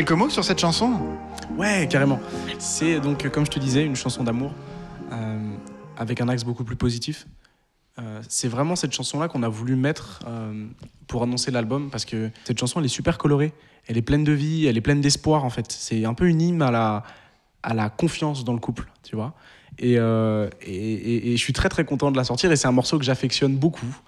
Quelques 0.00 0.12
mots 0.12 0.30
sur 0.30 0.44
cette 0.44 0.58
chanson? 0.58 0.98
Ouais, 1.58 1.86
carrément. 1.86 2.18
C'est 2.58 3.00
donc, 3.00 3.28
comme 3.28 3.44
je 3.44 3.50
te 3.50 3.58
disais, 3.58 3.84
une 3.84 3.96
chanson 3.96 4.24
d'amour 4.24 4.54
euh, 5.12 5.38
avec 5.98 6.22
un 6.22 6.28
axe 6.30 6.42
beaucoup 6.42 6.64
plus 6.64 6.74
positif. 6.74 7.26
Euh, 7.98 8.22
c'est 8.26 8.48
vraiment 8.48 8.76
cette 8.76 8.92
chanson-là 8.92 9.28
qu'on 9.28 9.42
a 9.42 9.48
voulu 9.50 9.76
mettre 9.76 10.20
euh, 10.26 10.68
pour 11.06 11.22
annoncer 11.22 11.50
l'album 11.50 11.90
parce 11.90 12.06
que 12.06 12.30
cette 12.44 12.58
chanson 12.58 12.80
elle 12.80 12.86
est 12.86 12.88
super 12.88 13.18
colorée, 13.18 13.52
elle 13.88 13.98
est 13.98 14.02
pleine 14.02 14.24
de 14.24 14.32
vie, 14.32 14.64
elle 14.64 14.78
est 14.78 14.80
pleine 14.80 15.02
d'espoir 15.02 15.44
en 15.44 15.50
fait. 15.50 15.70
C'est 15.70 16.06
un 16.06 16.14
peu 16.14 16.28
une 16.28 16.40
hymne 16.40 16.62
à 16.62 16.70
la, 16.70 17.02
à 17.62 17.74
la 17.74 17.90
confiance 17.90 18.42
dans 18.42 18.54
le 18.54 18.58
couple, 18.58 18.90
tu 19.02 19.16
vois. 19.16 19.34
Et, 19.78 19.96
et, 19.96 21.32
et, 21.32 21.36
je 21.36 21.42
suis 21.42 21.52
très 21.52 21.68
très 21.68 21.84
content 21.84 22.10
de 22.10 22.16
la 22.16 22.24
sortir 22.24 22.50
et 22.50 22.56
c'est 22.56 22.68
un 22.68 22.72
morceau 22.72 22.98
que 22.98 23.04
j'affectionne 23.04 23.54
beaucoup. 23.54 24.00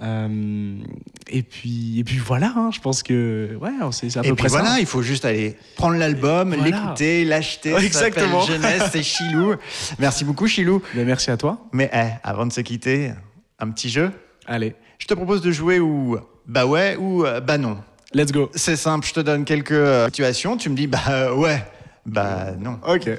Et 0.00 1.42
puis 1.42 1.98
et 1.98 2.04
puis 2.04 2.18
voilà, 2.18 2.52
hein, 2.54 2.70
je 2.72 2.80
pense 2.80 3.02
que 3.02 3.56
ouais, 3.60 3.70
c'est 3.92 4.14
à 4.16 4.22
peu 4.22 4.28
et 4.28 4.32
près 4.32 4.44
puis 4.44 4.50
voilà, 4.50 4.78
il 4.78 4.86
faut 4.86 5.02
juste 5.02 5.24
aller 5.24 5.56
prendre 5.76 5.96
l'album, 5.96 6.54
l'écouter, 6.54 7.24
l'acheter. 7.24 7.74
Exactement. 7.74 8.42
Jeunesse, 8.42 8.90
c'est 8.92 9.02
Chilou. 9.02 9.54
Merci 9.98 10.24
beaucoup 10.24 10.46
Chilou. 10.46 10.82
Mais 10.94 11.04
merci 11.04 11.30
à 11.30 11.36
toi. 11.36 11.66
Mais 11.72 11.90
eh, 11.92 12.10
avant 12.22 12.46
de 12.46 12.52
se 12.52 12.60
quitter, 12.60 13.12
un 13.58 13.70
petit 13.70 13.88
jeu 13.88 14.10
Allez. 14.46 14.74
Je 14.98 15.06
te 15.06 15.14
propose 15.14 15.42
de 15.42 15.50
jouer 15.50 15.80
ou 15.80 16.18
bah 16.46 16.66
ouais 16.66 16.96
ou 16.96 17.24
euh, 17.24 17.40
bah 17.40 17.58
non. 17.58 17.78
Let's 18.14 18.32
go. 18.32 18.50
C'est 18.54 18.76
simple, 18.76 19.06
je 19.06 19.14
te 19.14 19.20
donne 19.20 19.44
quelques 19.44 19.72
euh, 19.72 20.06
situations, 20.06 20.56
tu 20.56 20.70
me 20.70 20.76
dis 20.76 20.86
bah 20.86 21.00
euh, 21.08 21.34
ouais, 21.34 21.62
bah 22.06 22.52
non. 22.58 22.78
Ok. 22.86 23.10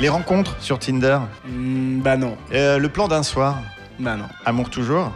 Les 0.00 0.08
rencontres 0.08 0.56
sur 0.60 0.78
Tinder 0.78 1.18
mm, 1.46 2.00
Bah 2.00 2.16
non. 2.16 2.36
le 2.50 2.86
plan 2.86 3.08
d'un 3.08 3.22
soir 3.22 3.60
Bah 3.98 4.16
non. 4.16 4.26
Amour 4.44 4.70
toujours 4.70 5.12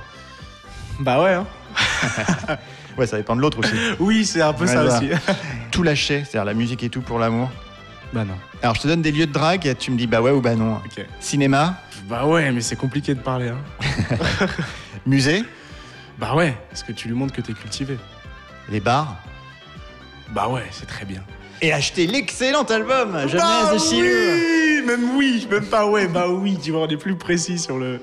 Bah 1.01 1.23
ouais. 1.23 1.35
Hein. 1.35 1.47
ouais, 2.99 3.07
ça 3.07 3.17
dépend 3.17 3.37
de 3.37 3.41
l'autre 3.41 3.59
aussi. 3.59 3.75
oui, 4.01 4.25
c'est 4.25 4.43
un 4.43 4.53
peu 4.53 4.67
ça 4.67 4.85
aussi. 4.85 5.11
tout 5.71 5.83
lâcher, 5.83 6.25
c'est-à-dire 6.25 6.45
la 6.45 6.55
musique 6.55 6.83
et 6.83 6.89
tout 6.89 7.01
pour 7.03 7.19
l'amour 7.19 7.51
Bah 8.13 8.25
non. 8.25 8.35
Alors 8.63 8.75
je 8.75 8.83
te 8.83 8.89
donne 8.89 9.03
des 9.03 9.13
lieux 9.13 9.27
de 9.27 9.33
drague 9.33 9.67
et 9.67 9.75
tu 9.75 9.91
me 9.91 9.97
dis 9.97 10.07
bah 10.07 10.21
ouais 10.21 10.31
ou 10.33 10.41
bah 10.41 10.55
non. 10.55 10.81
Cinéma 11.21 11.81
bah 12.09 12.25
ouais, 12.25 12.51
mais 12.53 12.63
c'est 12.63 12.77
compliqué 12.77 13.15
de 13.15 13.21
parler. 13.21 13.51
Hein. 13.51 13.59
Musée 15.07 15.45
Bah 16.19 16.35
ouais, 16.35 16.57
parce 16.71 16.83
que 16.83 16.93
tu 16.93 17.07
lui 17.07 17.15
montres 17.15 17.35
que 17.35 17.43
t'es 17.43 17.53
cultivé. 17.53 17.99
Les 18.71 18.81
bars 18.81 19.17
Bah 20.31 20.49
ouais, 20.49 20.65
c'est 20.71 20.87
très 20.87 21.05
bien. 21.05 21.23
Et 21.61 21.71
acheter 21.71 22.07
l'excellent 22.07 22.63
album 22.63 23.13
Jeunesse 23.29 23.43
bah 23.43 23.75
de 23.75 23.79
Chilou 23.79 24.07
oui 24.07 24.83
Même 24.87 25.17
oui, 25.17 25.47
même 25.51 25.67
pas 25.67 25.87
ouais, 25.87 26.07
bah 26.09 26.29
oui, 26.31 26.59
tu 26.63 26.71
vois, 26.71 26.83
on 26.83 26.89
est 26.89 26.97
plus 26.97 27.17
précis 27.17 27.59
sur 27.59 27.79
le, 27.79 28.01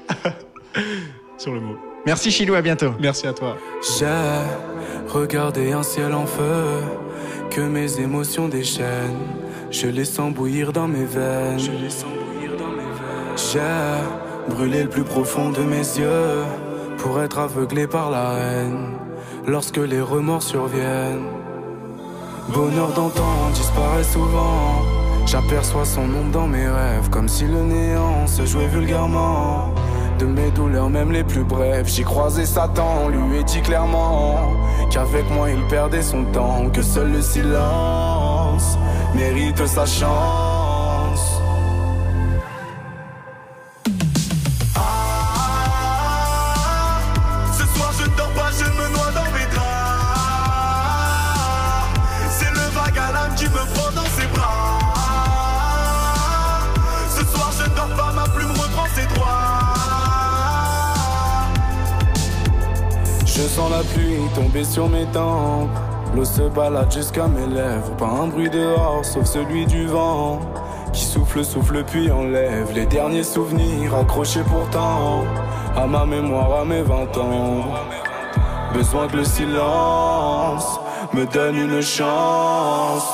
sur 1.40 1.54
le 1.54 1.62
mot. 1.62 1.78
Merci 2.06 2.32
Chilou, 2.32 2.56
à 2.56 2.62
bientôt. 2.62 2.92
Merci 3.00 3.28
à 3.28 3.34
toi. 3.34 3.58
J'ai 3.98 4.06
regardé 5.08 5.72
un 5.72 5.84
ciel 5.84 6.14
en 6.14 6.26
feu, 6.26 6.82
que 7.50 7.62
mes 7.62 8.00
émotions 8.00 8.48
déchaînent. 8.48 9.28
Je 9.72 9.88
les 9.88 10.06
sens 10.06 10.34
bouillir 10.34 10.72
dans 10.72 10.88
mes 10.88 11.06
veines. 11.06 11.60
Je 11.60 11.72
les 11.72 11.90
sens 11.90 12.10
j'ai 13.36 14.54
brûlé 14.54 14.84
le 14.84 14.90
plus 14.90 15.04
profond 15.04 15.50
de 15.50 15.62
mes 15.62 15.78
yeux 15.78 16.44
pour 16.98 17.22
être 17.22 17.40
aveuglé 17.40 17.86
par 17.86 18.10
la 18.10 18.34
haine 18.38 18.94
lorsque 19.46 19.78
les 19.78 20.00
remords 20.00 20.44
surviennent. 20.44 21.28
Bonheur 22.54 22.94
d'antan 22.94 23.50
disparaît 23.54 24.04
souvent. 24.04 24.84
J'aperçois 25.26 25.86
son 25.86 26.04
ombre 26.04 26.32
dans 26.32 26.48
mes 26.48 26.68
rêves 26.68 27.10
comme 27.10 27.28
si 27.28 27.46
le 27.46 27.62
néant 27.62 28.26
se 28.28 28.46
jouait 28.46 28.68
vulgairement. 28.68 29.74
De 30.20 30.26
mes 30.26 30.50
douleurs, 30.52 30.90
même 30.90 31.12
les 31.12 31.26
plus 31.26 31.44
brèves, 31.44 31.88
j'ai 31.88 32.04
croisé 32.04 32.46
Satan, 32.46 33.10
lui 33.10 33.40
ai 33.40 33.44
dit 33.44 33.62
clairement 33.62 34.54
qu'avec 34.90 35.30
moi 35.32 35.50
il 35.52 35.62
perdait 35.68 36.02
son 36.02 36.24
temps, 36.26 36.70
que 36.70 36.82
seul 36.82 37.12
le 37.12 37.22
silence 37.22 38.78
mérite 39.14 39.66
sa 39.68 39.86
chance. 39.86 40.55
La 63.72 63.84
pluie 63.84 64.20
tomber 64.34 64.64
sur 64.64 64.88
mes 64.88 65.06
tempes. 65.08 65.70
L'eau 66.16 66.24
se 66.24 66.44
balade 66.44 66.92
jusqu'à 66.94 67.28
mes 67.28 67.48
lèvres. 67.48 67.96
Pas 67.98 68.06
un 68.06 68.28
bruit 68.28 68.50
dehors, 68.50 69.04
sauf 69.04 69.26
celui 69.26 69.66
du 69.66 69.88
vent. 69.88 70.40
Qui 70.94 71.04
souffle, 71.04 71.44
souffle, 71.44 71.84
puis 71.84 72.10
enlève 72.12 72.72
les 72.74 72.86
derniers 72.86 73.24
souvenirs 73.24 73.96
accrochés 73.96 74.44
pourtant 74.48 75.24
à 75.76 75.86
ma 75.88 76.06
mémoire, 76.06 76.62
à 76.62 76.66
mes 76.66 76.84
20 76.84 77.18
ans. 77.18 77.66
Besoin 78.74 79.08
que 79.08 79.18
le 79.18 79.26
silence 79.26 80.80
me 81.14 81.26
donne 81.26 81.56
une 81.58 81.82
chance. 81.82 83.14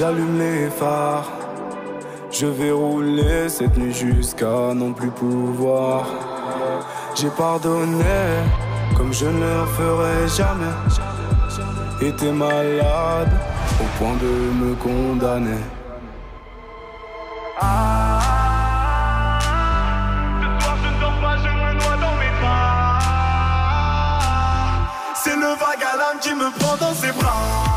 J'allume 0.00 0.38
les 0.38 0.70
phares. 0.70 1.28
Je 2.30 2.46
vais 2.46 2.70
rouler 2.70 3.50
cette 3.50 3.76
nuit 3.76 3.92
jusqu'à 3.92 4.72
non 4.74 4.94
plus 4.94 5.10
pouvoir. 5.10 6.06
J'ai 7.14 7.28
pardonné 7.28 8.20
comme 8.96 9.12
je 9.12 9.26
ne 9.26 9.40
le 9.40 9.66
ferai 9.76 10.26
jamais. 10.38 10.76
Été 12.00 12.32
malade 12.32 13.32
au 13.82 13.86
point 13.98 14.16
de 14.24 14.32
me 14.60 14.74
condamner. 14.86 15.64
Ce 20.40 20.46
soir 20.60 20.76
je 20.82 20.88
ne 20.94 20.98
dors 21.02 21.18
pas, 21.20 21.36
je 21.44 21.50
me 21.58 21.68
noie 21.78 21.96
dans 22.04 22.16
mes 22.20 22.32
draps. 22.40 23.04
C'est 25.22 25.36
le 25.36 25.50
vague 25.62 25.84
à 25.92 25.94
l'âme 25.98 26.20
qui 26.22 26.32
me 26.34 26.48
prend 26.58 26.76
dans 26.78 26.94
ses 26.94 27.12
bras. 27.12 27.69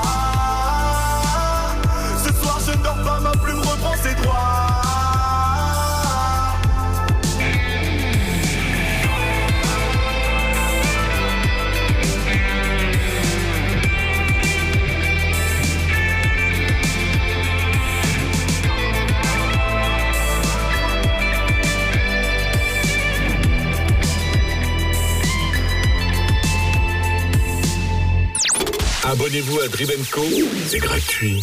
Abonnez-vous 29.14 29.60
à 29.60 29.68
Drivenco, 29.68 30.26
c'est 30.66 30.80
gratuit. 30.80 31.40